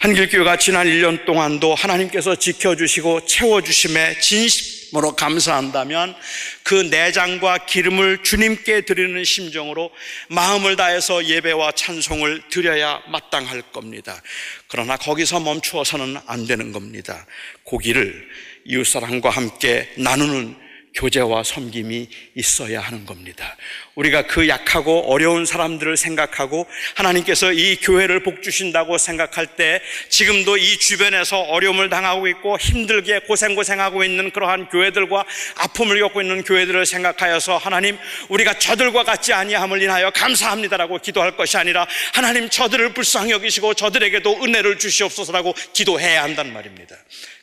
한길교회가 0.00 0.56
지난 0.58 0.86
1년 0.86 1.24
동안도 1.24 1.74
하나님께서 1.74 2.36
지켜주시고 2.36 3.26
채워주심에 3.26 4.20
진심으로 4.20 5.16
감사한다면 5.16 6.14
그 6.62 6.74
내장과 6.74 7.66
기름을 7.66 8.22
주님께 8.22 8.82
드리는 8.82 9.24
심정으로 9.24 9.90
마음을 10.28 10.76
다해서 10.76 11.24
예배와 11.24 11.72
찬송을 11.72 12.42
드려야 12.50 13.02
마땅할 13.08 13.62
겁니다. 13.72 14.22
그러나 14.68 14.96
거기서 14.96 15.40
멈추어서는 15.40 16.18
안 16.26 16.46
되는 16.46 16.72
겁니다. 16.72 17.26
고기를 17.64 18.28
이웃사람과 18.66 19.30
함께 19.30 19.88
나누는 19.96 20.67
교제와 20.94 21.42
섬김이 21.42 22.08
있어야 22.34 22.80
하는 22.80 23.06
겁니다. 23.06 23.56
우리가 23.94 24.26
그 24.26 24.48
약하고 24.48 25.12
어려운 25.12 25.44
사람들을 25.44 25.96
생각하고 25.96 26.66
하나님께서 26.94 27.52
이 27.52 27.76
교회를 27.76 28.22
복주신다고 28.22 28.96
생각할 28.98 29.56
때 29.56 29.80
지금도 30.08 30.56
이 30.56 30.78
주변에서 30.78 31.40
어려움을 31.40 31.88
당하고 31.88 32.28
있고 32.28 32.58
힘들게 32.58 33.20
고생고생하고 33.20 34.04
있는 34.04 34.30
그러한 34.30 34.68
교회들과 34.68 35.24
아픔을 35.56 35.98
겪고 36.00 36.20
있는 36.20 36.44
교회들을 36.44 36.86
생각하여서 36.86 37.56
하나님 37.56 37.98
우리가 38.28 38.58
저들과 38.58 39.04
같지 39.04 39.32
아니함을 39.32 39.82
인하여 39.82 40.10
감사합니다라고 40.10 40.98
기도할 40.98 41.36
것이 41.36 41.56
아니라 41.56 41.86
하나님 42.14 42.48
저들을 42.48 42.94
불쌍히 42.94 43.32
여기시고 43.32 43.74
저들에게도 43.74 44.44
은혜를 44.44 44.78
주시옵소서라고 44.78 45.54
기도해야 45.72 46.22
한단 46.22 46.52
말입니다. 46.52 46.96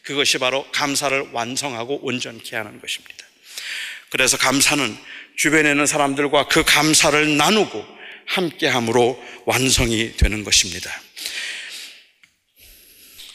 그것이 0.04 0.38
바로 0.38 0.66
감사를 0.72 1.30
완성하고 1.34 2.00
온전케 2.04 2.56
하는 2.56 2.80
것입니다. 2.80 3.25
그래서 4.16 4.38
감사는 4.38 4.98
주변에 5.36 5.72
있는 5.72 5.86
사람들과 5.86 6.48
그 6.48 6.64
감사를 6.64 7.36
나누고 7.36 7.86
함께함으로 8.28 9.22
완성이 9.44 10.16
되는 10.16 10.46
것입니다. 10.46 10.90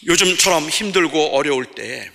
요즘처럼 0.07 0.70
힘들고 0.70 1.37
어려울 1.37 1.66
때 1.66 2.11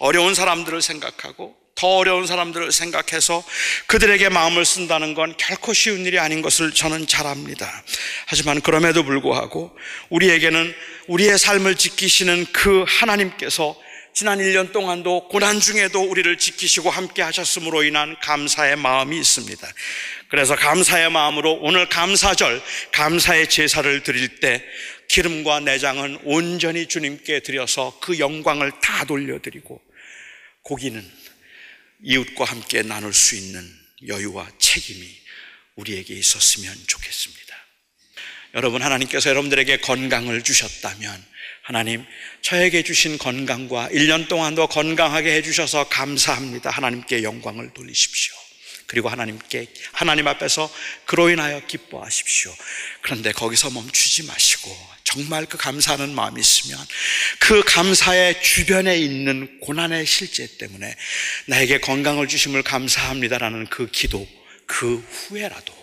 어려운 0.00 0.34
사람들을 0.34 0.82
생각하고 0.82 1.54
더 1.76 1.98
어려운 1.98 2.26
사람들을 2.26 2.72
생각해서 2.72 3.44
그들에게 3.86 4.28
마음을 4.28 4.64
쓴다는 4.64 5.14
건 5.14 5.36
결코 5.36 5.72
쉬운 5.72 6.04
일이 6.04 6.18
아닌 6.18 6.42
것을 6.42 6.72
저는 6.72 7.06
잘 7.06 7.28
압니다. 7.28 7.84
하지만 8.26 8.60
그럼에도 8.60 9.04
불구하고 9.04 9.70
우리에게는 10.08 10.74
우리의 11.06 11.38
삶을 11.38 11.76
지키시는 11.76 12.46
그 12.52 12.84
하나님께서 12.88 13.80
지난 14.18 14.40
1년 14.40 14.72
동안도 14.72 15.28
고난 15.28 15.60
중에도 15.60 16.02
우리를 16.02 16.38
지키시고 16.38 16.90
함께 16.90 17.22
하셨으므로 17.22 17.84
인한 17.84 18.18
감사의 18.18 18.74
마음이 18.74 19.16
있습니다. 19.16 19.72
그래서 20.26 20.56
감사의 20.56 21.08
마음으로 21.12 21.60
오늘 21.62 21.88
감사절, 21.88 22.60
감사의 22.90 23.48
제사를 23.48 24.02
드릴 24.02 24.40
때 24.40 24.64
기름과 25.06 25.60
내장은 25.60 26.18
온전히 26.24 26.88
주님께 26.88 27.44
드려서 27.44 27.96
그 28.00 28.18
영광을 28.18 28.72
다 28.80 29.04
돌려드리고 29.04 29.80
고기는 30.62 31.08
이웃과 32.02 32.44
함께 32.44 32.82
나눌 32.82 33.14
수 33.14 33.36
있는 33.36 33.72
여유와 34.08 34.50
책임이 34.58 35.08
우리에게 35.76 36.14
있었으면 36.14 36.74
좋겠습니다. 36.88 37.56
여러분, 38.56 38.82
하나님께서 38.82 39.30
여러분들에게 39.30 39.76
건강을 39.76 40.42
주셨다면 40.42 41.37
하나님, 41.68 42.02
저에게 42.40 42.82
주신 42.82 43.18
건강과 43.18 43.90
1년 43.90 44.26
동안도 44.26 44.68
건강하게 44.68 45.34
해주셔서 45.34 45.90
감사합니다. 45.90 46.70
하나님께 46.70 47.22
영광을 47.22 47.74
돌리십시오. 47.74 48.34
그리고 48.86 49.10
하나님께, 49.10 49.66
하나님 49.92 50.28
앞에서 50.28 50.74
그로 51.04 51.28
인하여 51.28 51.60
기뻐하십시오. 51.66 52.56
그런데 53.02 53.32
거기서 53.32 53.68
멈추지 53.68 54.22
마시고, 54.22 54.74
정말 55.04 55.44
그 55.44 55.58
감사하는 55.58 56.14
마음이 56.14 56.40
있으면 56.40 56.78
그 57.38 57.62
감사의 57.62 58.42
주변에 58.42 58.96
있는 58.96 59.60
고난의 59.60 60.06
실제 60.06 60.48
때문에 60.56 60.96
나에게 61.48 61.80
건강을 61.80 62.28
주심을 62.28 62.62
감사합니다라는 62.62 63.66
그 63.66 63.90
기도, 63.90 64.26
그 64.64 64.96
후에라도 64.96 65.74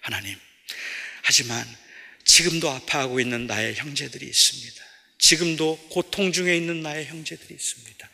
하나님, 0.00 0.36
하지만 1.22 1.64
지금도 2.24 2.68
아파하고 2.68 3.20
있는 3.20 3.46
나의 3.46 3.76
형제들이 3.76 4.26
있습니다. 4.26 4.89
지금도 5.20 5.88
고통 5.90 6.32
중에 6.32 6.56
있는 6.56 6.82
나의 6.82 7.06
형제들이 7.06 7.54
있습니다. 7.54 8.08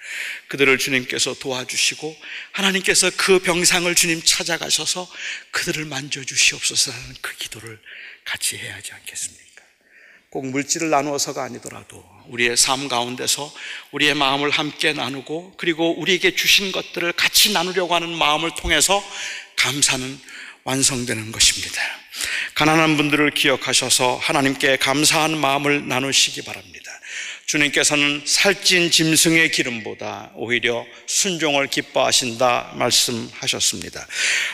그들을 0.49 0.77
주님께서 0.79 1.35
도와주시고 1.35 2.17
하나님께서 2.53 3.11
그 3.17 3.39
병상을 3.39 3.93
주님 3.95 4.23
찾아가셔서 4.23 5.11
그들을 5.53 5.85
만져주시옵소서라는 5.87 7.15
그 7.21 7.35
기도를 7.37 7.81
같이 8.25 8.57
해야 8.57 8.75
하지 8.75 8.93
않겠습니까? 8.93 9.47
꼭 10.31 10.47
물질을 10.47 10.91
나누어서가 10.91 11.45
아니더라도 11.45 12.05
우리의 12.27 12.57
삶 12.57 12.89
가운데서 12.89 13.55
우리의 13.93 14.15
마음을 14.15 14.51
함께 14.51 14.93
나누고 14.93 15.55
그리고 15.57 15.99
우리에게 16.01 16.35
주신 16.35 16.73
것들을 16.73 17.13
같이 17.13 17.53
나누려고 17.53 17.95
하는 17.95 18.11
마음을 18.11 18.51
통해서 18.57 19.03
감사는 19.57 20.21
완성되는 20.65 21.31
것입니다. 21.31 21.81
가난한 22.55 22.97
분들을 22.97 23.31
기억하셔서 23.31 24.17
하나님께 24.17 24.77
감사한 24.79 25.39
마음을 25.39 25.87
나누시기 25.87 26.43
바랍니다. 26.43 26.86
주님께서는 27.47 28.23
살찐 28.25 28.91
짐승의 28.91 29.53
기름보다 29.53 30.33
오히려 30.35 30.85
순종을 31.07 31.69
기뻐하신다 31.69 32.73
말씀하셨습니다. 32.75 34.05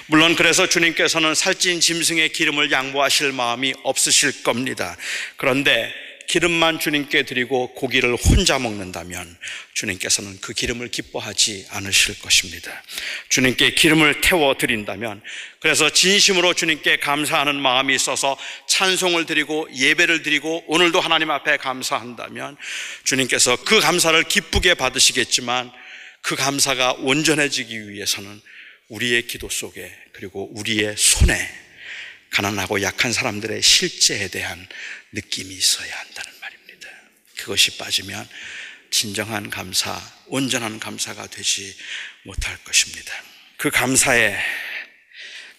물론 0.08 0.36
그래서 0.36 0.68
주님께서는 0.68 1.34
살찐 1.34 1.80
짐승의 1.80 2.28
기름을 2.30 2.70
양보하실 2.70 3.32
마음이 3.32 3.72
없으실 3.82 4.42
겁니다. 4.42 4.94
그런데 5.38 5.90
기름만 6.26 6.78
주님께 6.78 7.24
드리고 7.24 7.74
고기를 7.74 8.16
혼자 8.16 8.58
먹는다면 8.58 9.36
주님께서는 9.74 10.40
그 10.40 10.52
기름을 10.52 10.88
기뻐하지 10.88 11.66
않으실 11.70 12.18
것입니다. 12.20 12.82
주님께 13.28 13.72
기름을 13.72 14.20
태워 14.20 14.54
드린다면 14.56 15.22
그래서 15.60 15.90
진심으로 15.90 16.54
주님께 16.54 16.98
감사하는 16.98 17.56
마음이 17.56 17.94
있어서 17.94 18.36
찬송을 18.68 19.26
드리고 19.26 19.68
예배를 19.74 20.22
드리고 20.22 20.64
오늘도 20.66 21.00
하나님 21.00 21.30
앞에 21.30 21.56
감사한다면 21.56 22.56
주님께서 23.04 23.56
그 23.64 23.80
감사를 23.80 24.22
기쁘게 24.24 24.74
받으시겠지만 24.74 25.70
그 26.20 26.36
감사가 26.36 26.92
온전해지기 26.92 27.90
위해서는 27.90 28.40
우리의 28.88 29.26
기도 29.26 29.48
속에 29.48 29.90
그리고 30.12 30.50
우리의 30.58 30.94
손에 30.96 31.62
가난하고 32.32 32.82
약한 32.82 33.12
사람들의 33.12 33.62
실제에 33.62 34.28
대한 34.28 34.66
느낌이 35.12 35.54
있어야 35.54 35.96
한다는 35.96 36.32
말입니다. 36.40 36.88
그것이 37.36 37.76
빠지면 37.78 38.28
진정한 38.90 39.50
감사, 39.50 40.00
온전한 40.26 40.80
감사가 40.80 41.26
되지 41.28 41.76
못할 42.24 42.56
것입니다. 42.64 43.12
그 43.56 43.70
감사에 43.70 44.36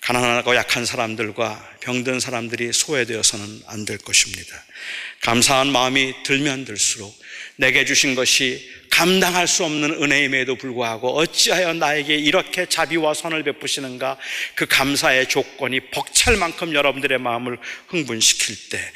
가난하고 0.01 0.55
약한 0.55 0.85
사람들과 0.85 1.77
병든 1.79 2.19
사람들이 2.19 2.73
소외되어서는 2.73 3.63
안 3.67 3.85
될 3.85 3.97
것입니다. 3.97 4.63
감사한 5.21 5.71
마음이 5.71 6.23
들면 6.23 6.65
들수록 6.65 7.17
내게 7.55 7.85
주신 7.85 8.15
것이 8.15 8.71
감당할 8.89 9.47
수 9.47 9.63
없는 9.63 10.03
은혜임에도 10.03 10.55
불구하고 10.55 11.17
어찌하여 11.17 11.73
나에게 11.73 12.15
이렇게 12.15 12.67
자비와 12.67 13.13
선을 13.13 13.43
베푸시는가 13.43 14.17
그 14.55 14.65
감사의 14.65 15.29
조건이 15.29 15.79
벅찰 15.91 16.37
만큼 16.37 16.73
여러분들의 16.73 17.17
마음을 17.19 17.57
흥분시킬 17.87 18.69
때 18.69 18.91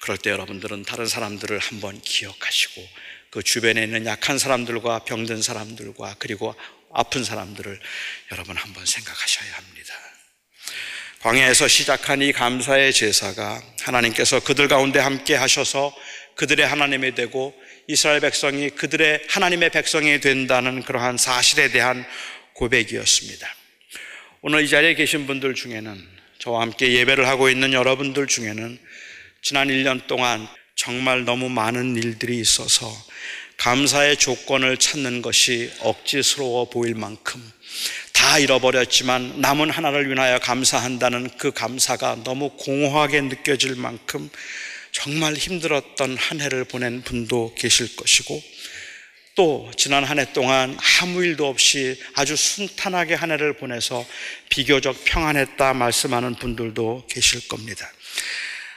그럴 0.00 0.18
때 0.18 0.30
여러분들은 0.30 0.84
다른 0.84 1.06
사람들을 1.06 1.58
한번 1.58 2.00
기억하시고 2.00 2.88
그 3.30 3.42
주변에 3.42 3.82
있는 3.84 4.06
약한 4.06 4.38
사람들과 4.38 5.00
병든 5.00 5.42
사람들과 5.42 6.16
그리고 6.18 6.54
아픈 6.92 7.24
사람들을 7.24 7.78
여러분 8.32 8.56
한번 8.56 8.86
생각하셔야 8.86 9.52
합니다. 9.52 9.94
광야에서 11.20 11.68
시작한 11.68 12.22
이 12.22 12.32
감사의 12.32 12.92
제사가 12.92 13.60
하나님께서 13.82 14.40
그들 14.40 14.68
가운데 14.68 15.00
함께 15.00 15.34
하셔서 15.34 15.94
그들의 16.36 16.64
하나님이 16.66 17.14
되고 17.14 17.54
이스라엘 17.90 18.20
백성이 18.20 18.68
그들의 18.68 19.22
하나님의 19.30 19.70
백성이 19.70 20.20
된다는 20.20 20.82
그러한 20.82 21.16
사실에 21.16 21.70
대한 21.70 22.04
고백이었습니다. 22.52 23.48
오늘 24.42 24.62
이 24.62 24.68
자리에 24.68 24.94
계신 24.94 25.26
분들 25.26 25.54
중에는 25.54 25.98
저와 26.38 26.60
함께 26.60 26.92
예배를 26.92 27.26
하고 27.26 27.48
있는 27.48 27.72
여러분들 27.72 28.26
중에는 28.26 28.78
지난 29.40 29.68
1년 29.68 30.06
동안 30.06 30.46
정말 30.76 31.24
너무 31.24 31.48
많은 31.48 31.96
일들이 31.96 32.38
있어서 32.38 32.94
감사의 33.56 34.18
조건을 34.18 34.76
찾는 34.76 35.22
것이 35.22 35.72
억지스러워 35.80 36.68
보일 36.68 36.94
만큼 36.94 37.42
다 38.12 38.38
잃어버렸지만 38.38 39.40
남은 39.40 39.70
하나를 39.70 40.14
위하여 40.14 40.38
감사한다는 40.38 41.30
그 41.38 41.52
감사가 41.52 42.18
너무 42.22 42.50
공허하게 42.50 43.22
느껴질 43.22 43.76
만큼 43.76 44.28
정말 45.00 45.34
힘들었던 45.34 46.16
한 46.16 46.40
해를 46.40 46.64
보낸 46.64 47.02
분도 47.02 47.54
계실 47.54 47.94
것이고 47.94 48.42
또 49.36 49.70
지난 49.76 50.02
한 50.02 50.18
해 50.18 50.32
동안 50.32 50.76
아무 51.00 51.24
일도 51.24 51.46
없이 51.46 51.96
아주 52.14 52.34
순탄하게 52.34 53.14
한 53.14 53.30
해를 53.30 53.52
보내서 53.52 54.04
비교적 54.48 55.04
평안했다 55.04 55.72
말씀하는 55.74 56.34
분들도 56.34 57.04
계실 57.08 57.46
겁니다. 57.46 57.88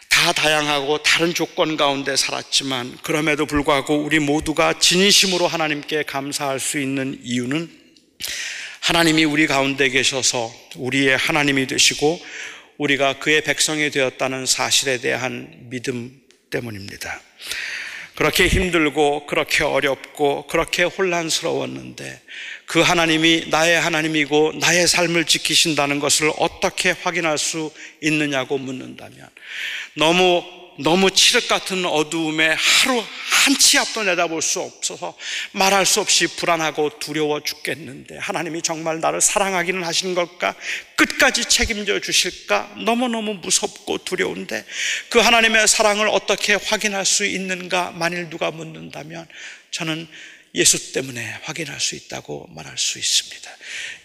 다 0.09 0.31
다양하고 0.33 1.01
다른 1.01 1.33
조건 1.33 1.75
가운데 1.75 2.15
살았지만 2.15 2.99
그럼에도 3.01 3.47
불구하고 3.47 3.97
우리 3.97 4.19
모두가 4.19 4.77
진심으로 4.77 5.47
하나님께 5.47 6.03
감사할 6.03 6.59
수 6.59 6.79
있는 6.79 7.19
이유는 7.23 7.67
하나님이 8.81 9.23
우리 9.23 9.47
가운데 9.47 9.89
계셔서 9.89 10.53
우리의 10.75 11.17
하나님이 11.17 11.65
되시고 11.65 12.21
우리가 12.81 13.19
그의 13.19 13.43
백성이 13.43 13.91
되었다는 13.91 14.47
사실에 14.47 14.97
대한 14.97 15.51
믿음 15.69 16.19
때문입니다. 16.49 17.21
그렇게 18.15 18.47
힘들고 18.47 19.27
그렇게 19.27 19.63
어렵고 19.63 20.47
그렇게 20.47 20.83
혼란스러웠는데 20.83 22.21
그 22.65 22.81
하나님이 22.81 23.49
나의 23.49 23.79
하나님이고 23.79 24.53
나의 24.59 24.87
삶을 24.87 25.25
지키신다는 25.25 25.99
것을 25.99 26.31
어떻게 26.37 26.89
확인할 26.89 27.37
수 27.37 27.71
있느냐고 28.01 28.57
묻는다면 28.57 29.29
너무 29.95 30.43
너무 30.83 31.11
칠흑 31.11 31.47
같은 31.47 31.85
어두움에 31.85 32.55
하루 32.57 33.03
한 33.45 33.55
치 33.71 33.77
앞도 33.79 34.03
내다볼 34.03 34.41
수 34.41 34.59
없어서 34.59 35.17
말할 35.53 35.85
수 35.85 35.99
없이 36.01 36.27
불안하고 36.27 36.99
두려워 36.99 37.39
죽겠는데 37.39 38.17
하나님이 38.17 38.61
정말 38.61 38.99
나를 38.99 39.21
사랑하기는 39.21 39.83
하시는 39.83 40.13
걸까? 40.13 40.53
끝까지 40.95 41.45
책임져 41.45 41.99
주실까? 41.99 42.73
너무너무 42.85 43.35
무섭고 43.35 43.99
두려운데 43.99 44.65
그 45.09 45.19
하나님의 45.19 45.67
사랑을 45.67 46.07
어떻게 46.09 46.53
확인할 46.55 47.05
수 47.05 47.25
있는가? 47.25 47.91
만일 47.91 48.29
누가 48.29 48.51
묻는다면 48.51 49.25
저는 49.71 50.07
예수 50.53 50.91
때문에 50.91 51.39
확인할 51.43 51.79
수 51.79 51.95
있다고 51.95 52.47
말할 52.53 52.77
수 52.77 52.99
있습니다. 52.99 53.49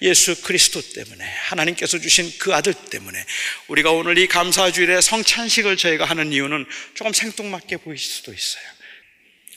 예수 0.02 0.40
그리스도 0.42 0.80
때문에 0.80 1.24
하나님께서 1.24 1.98
주신 1.98 2.32
그 2.38 2.54
아들 2.54 2.72
때문에 2.72 3.24
우리가 3.68 3.90
오늘 3.90 4.16
이 4.18 4.28
감사주일에 4.28 5.00
성찬식을 5.00 5.76
저희가 5.76 6.04
하는 6.04 6.32
이유는 6.32 6.66
조금 6.94 7.12
생뚱맞게 7.12 7.78
보일 7.78 7.98
수도 7.98 8.32
있어요. 8.32 8.64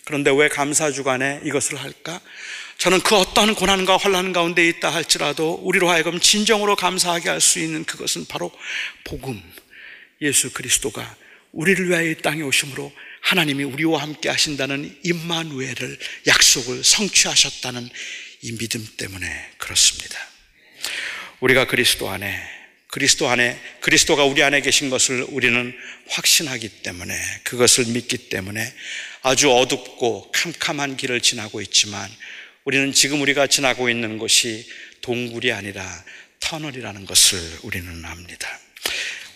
그런데 0.05 0.31
왜 0.31 0.47
감사주간에 0.47 1.41
이것을 1.43 1.79
할까? 1.79 2.19
저는 2.79 3.01
그 3.01 3.15
어떠한 3.15 3.53
고난과 3.53 3.97
환란 3.97 4.33
가운데 4.33 4.67
있다 4.67 4.89
할지라도 4.89 5.53
우리로 5.53 5.89
하여금 5.89 6.19
진정으로 6.19 6.75
감사하게 6.75 7.29
할 7.29 7.41
수 7.41 7.59
있는 7.59 7.83
그것은 7.83 8.25
바로 8.25 8.51
복음 9.03 9.39
예수 10.21 10.51
그리스도가 10.51 11.15
우리를 11.51 11.89
위하여 11.89 12.09
이 12.09 12.15
땅에 12.15 12.41
오심으로 12.41 12.91
하나님이 13.21 13.63
우리와 13.63 14.01
함께 14.01 14.29
하신다는 14.29 14.97
임마누엘을 15.03 15.97
약속을 16.27 16.83
성취하셨다는 16.83 17.89
이 18.41 18.57
믿음 18.57 18.87
때문에 18.97 19.49
그렇습니다. 19.57 20.17
우리가 21.39 21.67
그리스도 21.67 22.09
안에 22.09 22.59
그리스도 22.87 23.29
안에 23.29 23.59
그리스도가 23.81 24.23
우리 24.23 24.41
안에 24.41 24.61
계신 24.61 24.89
것을 24.89 25.23
우리는 25.29 25.77
확신하기 26.07 26.69
때문에 26.81 27.15
그것을 27.43 27.85
믿기 27.85 28.17
때문에 28.29 28.73
아주 29.21 29.51
어둡고 29.51 30.31
캄캄한 30.31 30.97
길을 30.97 31.21
지나고 31.21 31.61
있지만 31.61 32.09
우리는 32.63 32.91
지금 32.93 33.21
우리가 33.21 33.47
지나고 33.47 33.89
있는 33.89 34.17
곳이 34.17 34.67
동굴이 35.01 35.51
아니라 35.51 36.03
터널이라는 36.39 37.05
것을 37.05 37.39
우리는 37.63 38.03
압니다. 38.05 38.59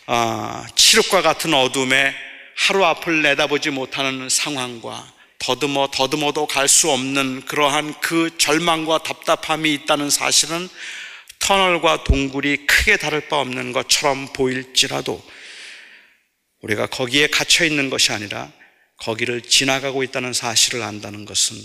아, 0.07 0.67
칠흑과 0.75 1.21
같은 1.21 1.53
어둠에 1.53 2.13
하루 2.55 2.85
앞을 2.85 3.21
내다보지 3.21 3.69
못하는 3.69 4.29
상황과 4.29 5.13
더듬어 5.39 5.89
더듬어도 5.91 6.47
갈 6.47 6.67
수 6.67 6.89
없는 6.91 7.45
그러한 7.45 7.99
그 7.99 8.37
절망과 8.37 9.03
답답함이 9.03 9.73
있다는 9.73 10.09
사실은 10.09 10.69
터널과 11.39 12.05
동굴이 12.05 12.65
크게 12.65 12.97
다를 12.97 13.27
바 13.27 13.39
없는 13.39 13.73
것처럼 13.73 14.31
보일지라도 14.31 15.21
우리가 16.61 16.87
거기에 16.87 17.27
갇혀 17.27 17.65
있는 17.65 17.89
것이 17.89 18.13
아니라 18.13 18.49
거기를 18.97 19.41
지나가고 19.41 20.03
있다는 20.03 20.31
사실을 20.31 20.81
안다는 20.81 21.25
것은 21.25 21.57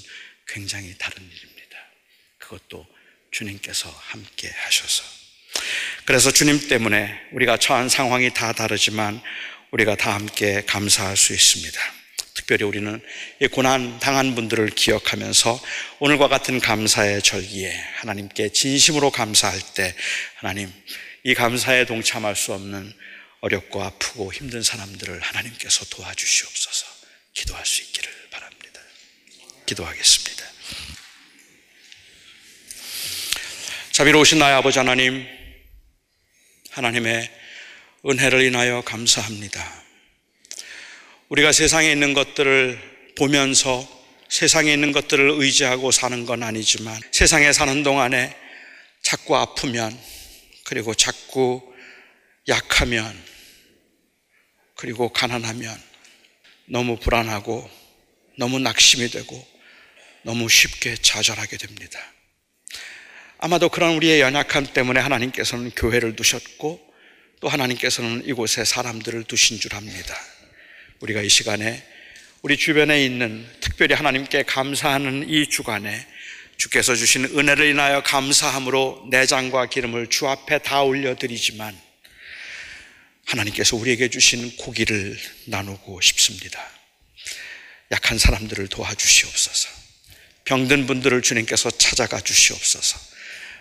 굉장히 0.48 0.96
다른 0.98 1.22
일입니다. 1.22 1.78
그것도 2.38 2.84
주님께서 3.30 3.88
함께 4.08 4.50
하셔서. 4.52 5.04
그래서 6.04 6.32
주님 6.32 6.66
때문에 6.68 7.16
우리가 7.32 7.58
처한 7.58 7.88
상황이 7.88 8.34
다 8.34 8.52
다르지만 8.52 9.22
우리가 9.70 9.96
다 9.96 10.14
함께 10.14 10.62
감사할 10.66 11.16
수 11.16 11.32
있습니다. 11.34 11.78
특별히 12.34 12.64
우리는 12.64 13.00
이 13.40 13.46
고난 13.48 13.98
당한 13.98 14.34
분들을 14.34 14.70
기억하면서 14.70 15.60
오늘과 15.98 16.28
같은 16.28 16.60
감사의 16.60 17.22
절기에 17.22 17.70
하나님께 17.96 18.50
진심으로 18.50 19.10
감사할 19.10 19.60
때 19.74 19.94
하나님 20.36 20.72
이 21.24 21.34
감사에 21.34 21.84
동참할 21.84 22.36
수 22.36 22.54
없는 22.54 22.92
어렵고 23.40 23.82
아프고 23.82 24.32
힘든 24.32 24.62
사람들을 24.62 25.20
하나님께서 25.20 25.84
도와주시옵소서 25.90 26.86
기도할 27.34 27.66
수 27.66 27.82
있기를 27.82 28.10
바랍니다. 28.30 28.80
기도하겠습니다. 29.66 30.44
자비로우신 33.92 34.38
나의 34.38 34.54
아버지 34.54 34.78
하나님, 34.78 35.26
하나님의 36.70 37.30
은혜를 38.06 38.42
인하여 38.42 38.80
감사합니다. 38.82 39.82
우리가 41.28 41.52
세상에 41.52 41.90
있는 41.90 42.14
것들을 42.14 43.12
보면서 43.16 43.86
세상에 44.28 44.72
있는 44.72 44.92
것들을 44.92 45.30
의지하고 45.38 45.90
사는 45.90 46.24
건 46.24 46.42
아니지만 46.42 47.00
세상에 47.10 47.52
사는 47.52 47.82
동안에 47.82 48.36
자꾸 49.02 49.36
아프면 49.36 49.98
그리고 50.64 50.94
자꾸 50.94 51.62
약하면 52.46 53.20
그리고 54.76 55.08
가난하면 55.08 55.76
너무 56.66 56.98
불안하고 56.98 57.68
너무 58.36 58.58
낙심이 58.60 59.08
되고 59.08 59.46
너무 60.22 60.48
쉽게 60.48 60.96
좌절하게 60.96 61.56
됩니다. 61.56 61.98
아마도 63.38 63.68
그런 63.68 63.94
우리의 63.96 64.20
연약함 64.20 64.72
때문에 64.72 65.00
하나님께서는 65.00 65.70
교회를 65.70 66.14
두셨고 66.16 66.87
또 67.40 67.48
하나님께서는 67.48 68.24
이곳에 68.26 68.64
사람들을 68.64 69.24
두신 69.24 69.60
줄 69.60 69.74
압니다. 69.74 70.18
우리가 71.00 71.22
이 71.22 71.28
시간에 71.28 71.86
우리 72.42 72.56
주변에 72.56 73.04
있는 73.04 73.46
특별히 73.60 73.94
하나님께 73.94 74.44
감사하는 74.44 75.28
이 75.28 75.48
주간에 75.48 76.06
주께서 76.56 76.96
주신 76.96 77.24
은혜를 77.24 77.66
인하여 77.66 78.02
감사함으로 78.02 79.06
내장과 79.10 79.66
기름을 79.66 80.08
주 80.08 80.26
앞에 80.28 80.58
다 80.58 80.82
올려드리지만 80.82 81.78
하나님께서 83.26 83.76
우리에게 83.76 84.08
주신 84.08 84.56
고기를 84.56 85.18
나누고 85.46 86.00
싶습니다. 86.00 86.60
약한 87.92 88.18
사람들을 88.18 88.68
도와주시옵소서. 88.68 89.68
병든 90.44 90.86
분들을 90.86 91.22
주님께서 91.22 91.70
찾아가 91.70 92.20
주시옵소서. 92.20 93.07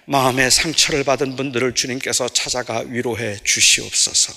마음의 0.09 0.51
상처를 0.51 1.03
받은 1.03 1.35
분들을 1.35 1.75
주님께서 1.75 2.29
찾아가 2.29 2.79
위로해 2.79 3.37
주시옵소서. 3.43 4.33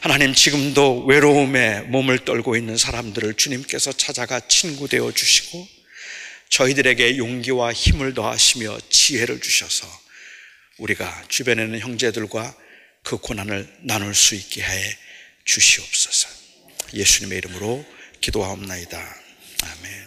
하나님 0.00 0.34
지금도 0.34 1.06
외로움에 1.06 1.80
몸을 1.82 2.26
떨고 2.26 2.54
있는 2.54 2.76
사람들을 2.76 3.32
주님께서 3.34 3.92
찾아가 3.92 4.40
친구 4.40 4.88
되어 4.88 5.10
주시고 5.10 5.66
저희들에게 6.50 7.16
용기와 7.16 7.72
힘을 7.72 8.12
더하시며 8.12 8.78
지혜를 8.90 9.40
주셔서 9.40 9.86
우리가 10.76 11.24
주변에 11.28 11.64
있는 11.64 11.80
형제들과 11.80 12.54
그 13.02 13.16
고난을 13.16 13.74
나눌 13.80 14.14
수 14.14 14.34
있게 14.34 14.62
해 14.62 14.98
주시옵소서. 15.46 16.28
예수님의 16.92 17.38
이름으로 17.38 17.86
기도하옵나이다. 18.20 18.98
아멘. 18.98 20.05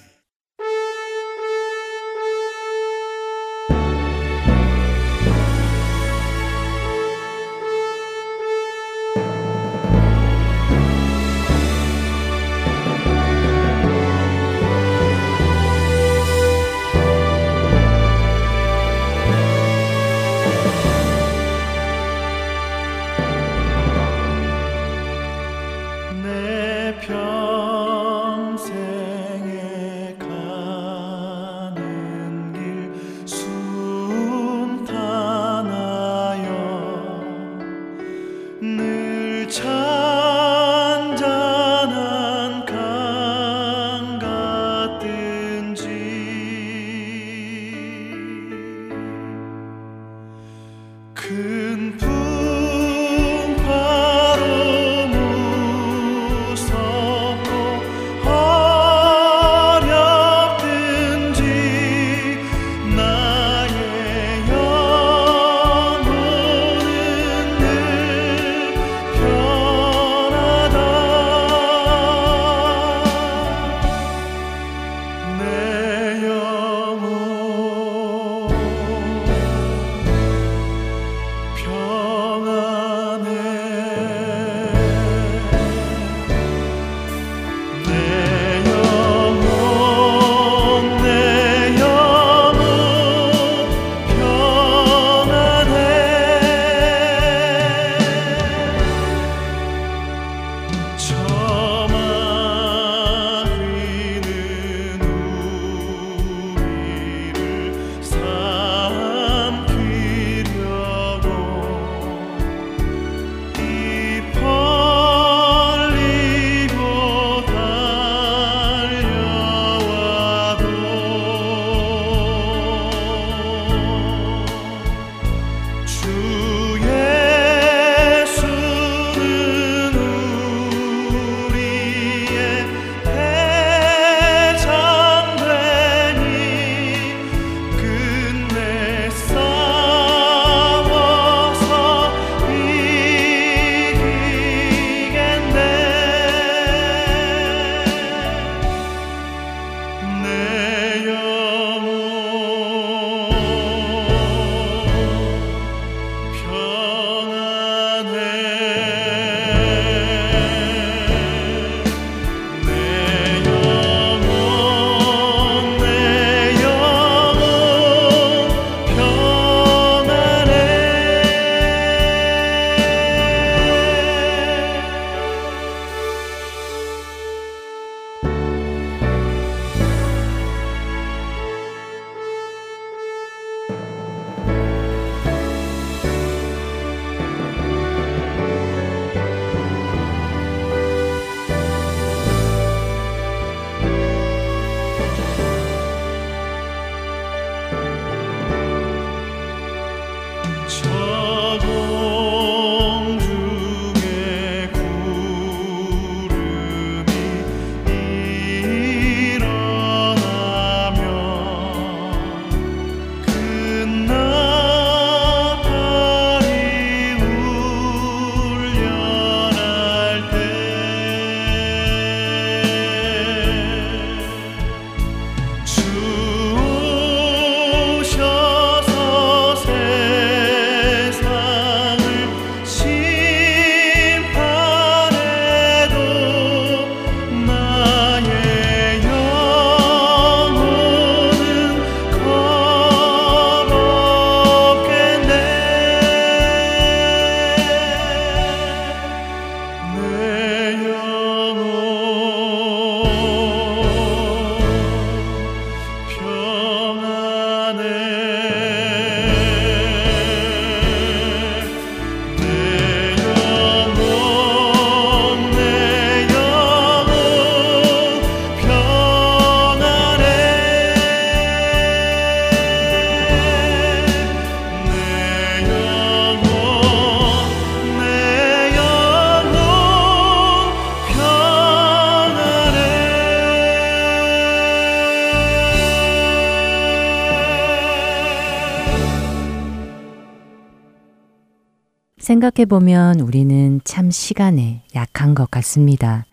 생각해보면 292.50 293.20
우리는 293.20 293.82
참 293.84 294.12
시간에 294.12 294.82
약한 294.96 295.36
것 295.36 295.50
같습니다. 295.52 296.26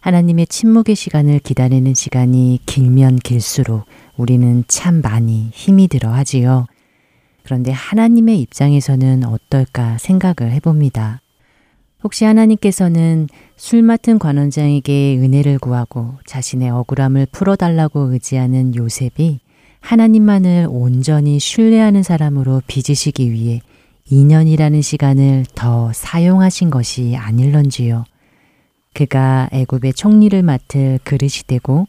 하나님의 0.00 0.46
침묵의 0.46 0.94
시간을 0.94 1.40
기다리는 1.40 1.92
시간이 1.94 2.60
길면 2.66 3.16
길수록 3.16 3.84
우리는 4.16 4.64
참 4.68 5.00
많이 5.02 5.50
힘이 5.52 5.88
들어 5.88 6.10
하지요. 6.10 6.66
그런데 7.44 7.70
하나님의 7.72 8.40
입장에서는 8.40 9.24
어떨까 9.24 9.98
생각을 9.98 10.52
해봅니다. 10.52 11.20
혹시 12.02 12.24
하나님께서는 12.24 13.28
술 13.56 13.82
맡은 13.82 14.18
관원장에게 14.18 15.18
은혜를 15.18 15.58
구하고 15.58 16.14
자신의 16.26 16.70
억울함을 16.70 17.26
풀어달라고 17.32 18.12
의지하는 18.12 18.74
요셉이 18.74 19.40
하나님만을 19.80 20.66
온전히 20.68 21.38
신뢰하는 21.38 22.02
사람으로 22.02 22.62
빚으시기 22.66 23.32
위해 23.32 23.60
2년이라는 24.10 24.82
시간을 24.82 25.46
더 25.54 25.92
사용하신 25.92 26.70
것이 26.70 27.16
아닐런지요. 27.16 28.04
그가 28.92 29.48
애굽의 29.52 29.94
총리를 29.94 30.42
맡을 30.42 30.98
그릇이 31.04 31.42
되고 31.46 31.86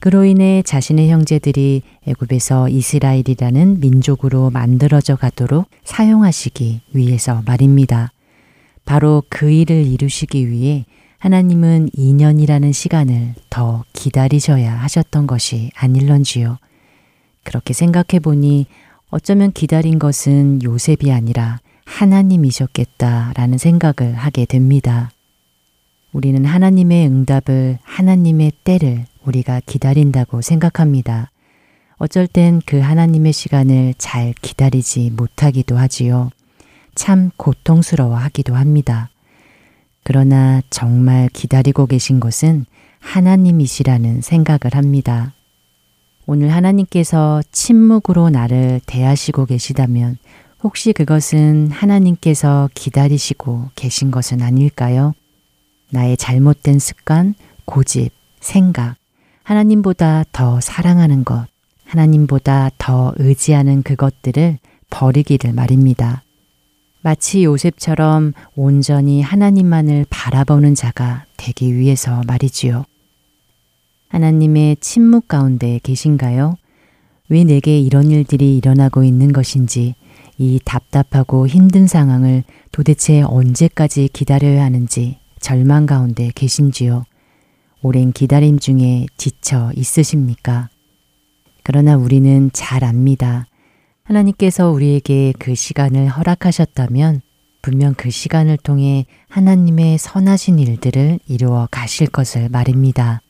그로 0.00 0.24
인해 0.24 0.62
자신의 0.64 1.10
형제들이 1.10 1.82
애굽에서 2.06 2.68
이스라엘이라는 2.68 3.80
민족으로 3.80 4.50
만들어져 4.50 5.16
가도록 5.16 5.68
사용하시기 5.84 6.82
위해서 6.92 7.42
말입니다. 7.44 8.12
바로 8.84 9.22
그 9.28 9.50
일을 9.50 9.86
이루시기 9.86 10.50
위해 10.50 10.86
하나님은 11.18 11.90
2년이라는 11.90 12.72
시간을 12.72 13.34
더 13.50 13.84
기다리셔야 13.92 14.72
하셨던 14.72 15.26
것이 15.26 15.70
아닐런지요. 15.74 16.58
그렇게 17.42 17.74
생각해 17.74 18.20
보니 18.22 18.66
어쩌면 19.10 19.52
기다린 19.52 19.98
것은 19.98 20.62
요셉이 20.62 21.10
아니라 21.12 21.60
하나님이셨겠다라는 21.86 23.56
생각을 23.56 24.14
하게 24.14 24.44
됩니다. 24.44 25.10
우리는 26.12 26.44
하나님의 26.44 27.06
응답을 27.06 27.78
하나님의 27.82 28.52
때를 28.64 29.06
우리가 29.24 29.60
기다린다고 29.64 30.42
생각합니다. 30.42 31.30
어쩔 31.96 32.26
땐 32.26 32.60
그 32.64 32.78
하나님의 32.78 33.32
시간을 33.32 33.94
잘 33.98 34.32
기다리지 34.42 35.10
못하기도 35.16 35.76
하지요. 35.76 36.30
참 36.94 37.30
고통스러워 37.36 38.14
하기도 38.16 38.54
합니다. 38.54 39.08
그러나 40.04 40.62
정말 40.70 41.28
기다리고 41.32 41.86
계신 41.86 42.20
것은 42.20 42.66
하나님이시라는 43.00 44.20
생각을 44.20 44.74
합니다. 44.74 45.32
오늘 46.30 46.50
하나님께서 46.50 47.40
침묵으로 47.52 48.28
나를 48.28 48.82
대하시고 48.84 49.46
계시다면 49.46 50.18
혹시 50.62 50.92
그것은 50.92 51.70
하나님께서 51.70 52.68
기다리시고 52.74 53.70
계신 53.74 54.10
것은 54.10 54.42
아닐까요? 54.42 55.14
나의 55.88 56.18
잘못된 56.18 56.80
습관, 56.80 57.34
고집, 57.64 58.12
생각, 58.40 58.96
하나님보다 59.42 60.24
더 60.30 60.60
사랑하는 60.60 61.24
것, 61.24 61.46
하나님보다 61.86 62.72
더 62.76 63.14
의지하는 63.16 63.82
그것들을 63.82 64.58
버리기를 64.90 65.54
말입니다. 65.54 66.24
마치 67.00 67.44
요셉처럼 67.44 68.34
온전히 68.54 69.22
하나님만을 69.22 70.04
바라보는 70.10 70.74
자가 70.74 71.24
되기 71.38 71.74
위해서 71.74 72.22
말이지요. 72.26 72.84
하나님의 74.08 74.76
침묵 74.80 75.28
가운데 75.28 75.80
계신가요? 75.82 76.56
왜 77.28 77.44
내게 77.44 77.78
이런 77.78 78.10
일들이 78.10 78.56
일어나고 78.56 79.04
있는 79.04 79.32
것인지 79.32 79.94
이 80.38 80.60
답답하고 80.64 81.46
힘든 81.46 81.86
상황을 81.86 82.44
도대체 82.72 83.22
언제까지 83.22 84.08
기다려야 84.12 84.64
하는지 84.64 85.18
절망 85.40 85.86
가운데 85.86 86.30
계신지요? 86.34 87.04
오랜 87.82 88.12
기다림 88.12 88.58
중에 88.58 89.06
지쳐 89.16 89.72
있으십니까? 89.76 90.68
그러나 91.62 91.96
우리는 91.96 92.50
잘 92.52 92.82
압니다. 92.82 93.46
하나님께서 94.04 94.70
우리에게 94.70 95.34
그 95.38 95.54
시간을 95.54 96.08
허락하셨다면 96.08 97.20
분명 97.60 97.94
그 97.94 98.10
시간을 98.10 98.56
통해 98.56 99.04
하나님의 99.28 99.98
선하신 99.98 100.58
일들을 100.58 101.18
이루어 101.26 101.68
가실 101.70 102.06
것을 102.06 102.48
말입니다. 102.48 103.20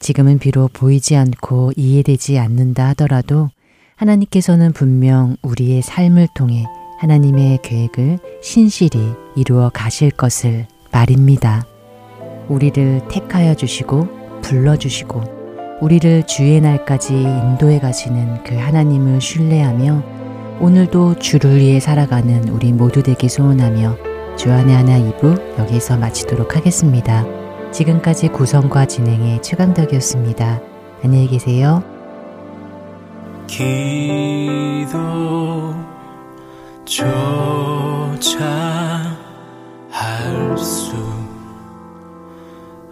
지금은 0.00 0.38
비록 0.38 0.72
보이지 0.72 1.14
않고 1.14 1.72
이해되지 1.76 2.38
않는다 2.38 2.88
하더라도 2.88 3.50
하나님께서는 3.96 4.72
분명 4.72 5.36
우리의 5.42 5.82
삶을 5.82 6.28
통해 6.34 6.64
하나님의 6.98 7.60
계획을 7.62 8.18
신실히 8.42 8.98
이루어 9.36 9.70
가실 9.72 10.10
것을 10.10 10.66
말입니다. 10.90 11.64
우리를 12.48 13.02
택하여 13.08 13.54
주시고 13.54 14.40
불러주시고 14.42 15.78
우리를 15.82 16.26
주의 16.26 16.60
날까지 16.60 17.14
인도해 17.14 17.78
가시는 17.78 18.42
그 18.44 18.54
하나님을 18.56 19.20
신뢰하며 19.20 20.58
오늘도 20.60 21.18
주를 21.18 21.56
위해 21.56 21.80
살아가는 21.80 22.48
우리 22.48 22.72
모두 22.72 23.02
되기 23.02 23.28
소원하며 23.28 23.96
주안의 24.36 24.74
하나 24.74 24.98
2부 24.98 25.58
여기서 25.58 25.96
마치도록 25.96 26.56
하겠습니다. 26.56 27.49
지금까지 27.72 28.28
구성과 28.28 28.86
진행의 28.86 29.42
최강덕이었습니다. 29.42 30.60
안녕히 31.02 31.26
계세요. 31.28 31.82
기도조차 36.90 38.46
할 39.90 40.58
수 40.58 40.94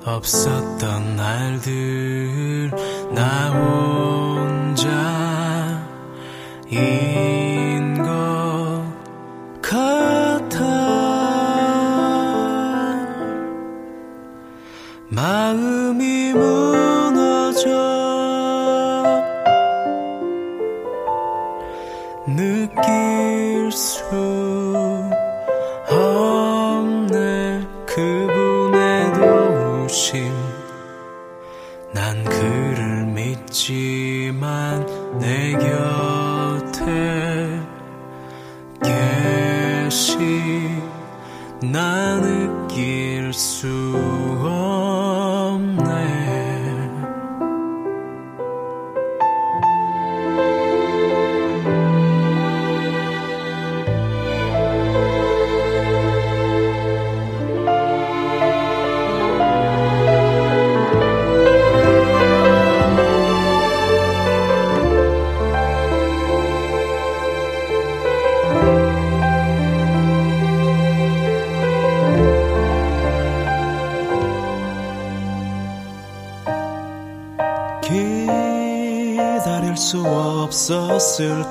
없었던 0.05 1.17
날들 1.17 2.71
나 3.15 3.51
혼자인 4.41 4.79
마음이 15.29 16.33
무너져 16.33 17.69
느낄 22.27 23.71
수 23.71 24.07
없네. 25.91 27.63
그분의 27.85 29.13
도우심. 29.13 30.33
난 31.93 32.25
그를 32.25 33.05
믿지만 33.05 34.87
내 35.19 35.53
곁에 36.73 37.61
계시. 38.83 40.17
나 41.71 42.19
느낄 42.19 43.35
수 43.35 43.67
없네 44.43 44.98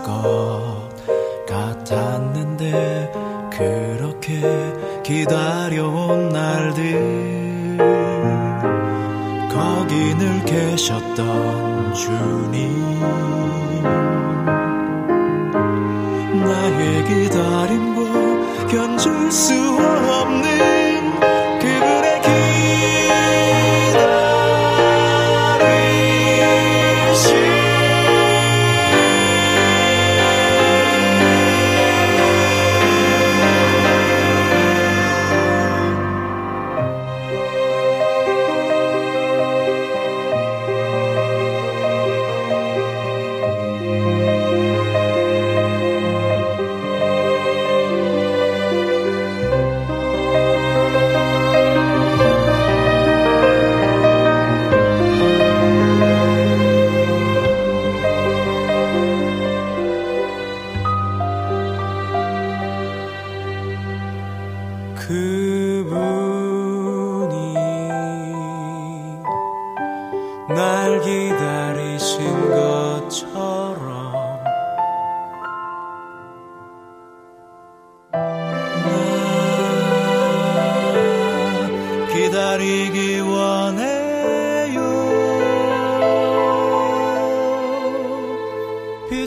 것 0.07 0.89
같았는데 1.45 3.11
그렇게 3.51 4.39
기다 5.03 5.46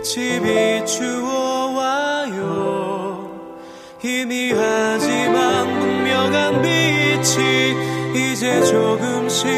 빛이 0.00 0.40
비추어와요. 0.86 1.68
희미하지만 3.98 5.78
분명한 5.78 6.62
빛이 6.62 7.74
이제 8.14 8.62
조금씩 8.64 9.50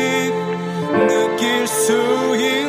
느낄 0.91 1.67
수 1.69 1.93
있어요 2.37 2.62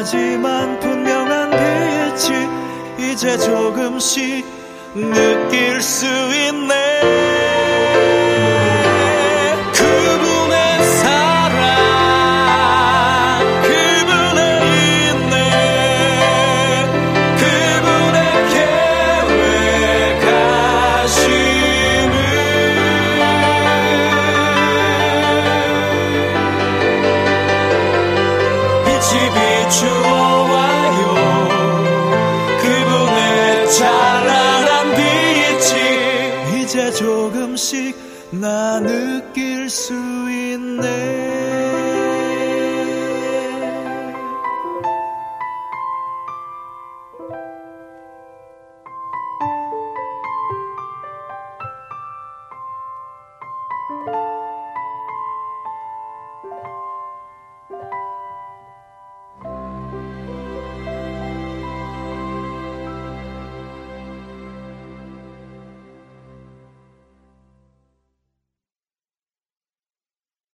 하지만 0.00 0.80
분명한 0.80 1.50
빛이 1.50 3.12
이제 3.12 3.36
조금씩 3.36 4.46
느낄 4.94 5.82
수 5.82 6.06
있네. 6.06 6.89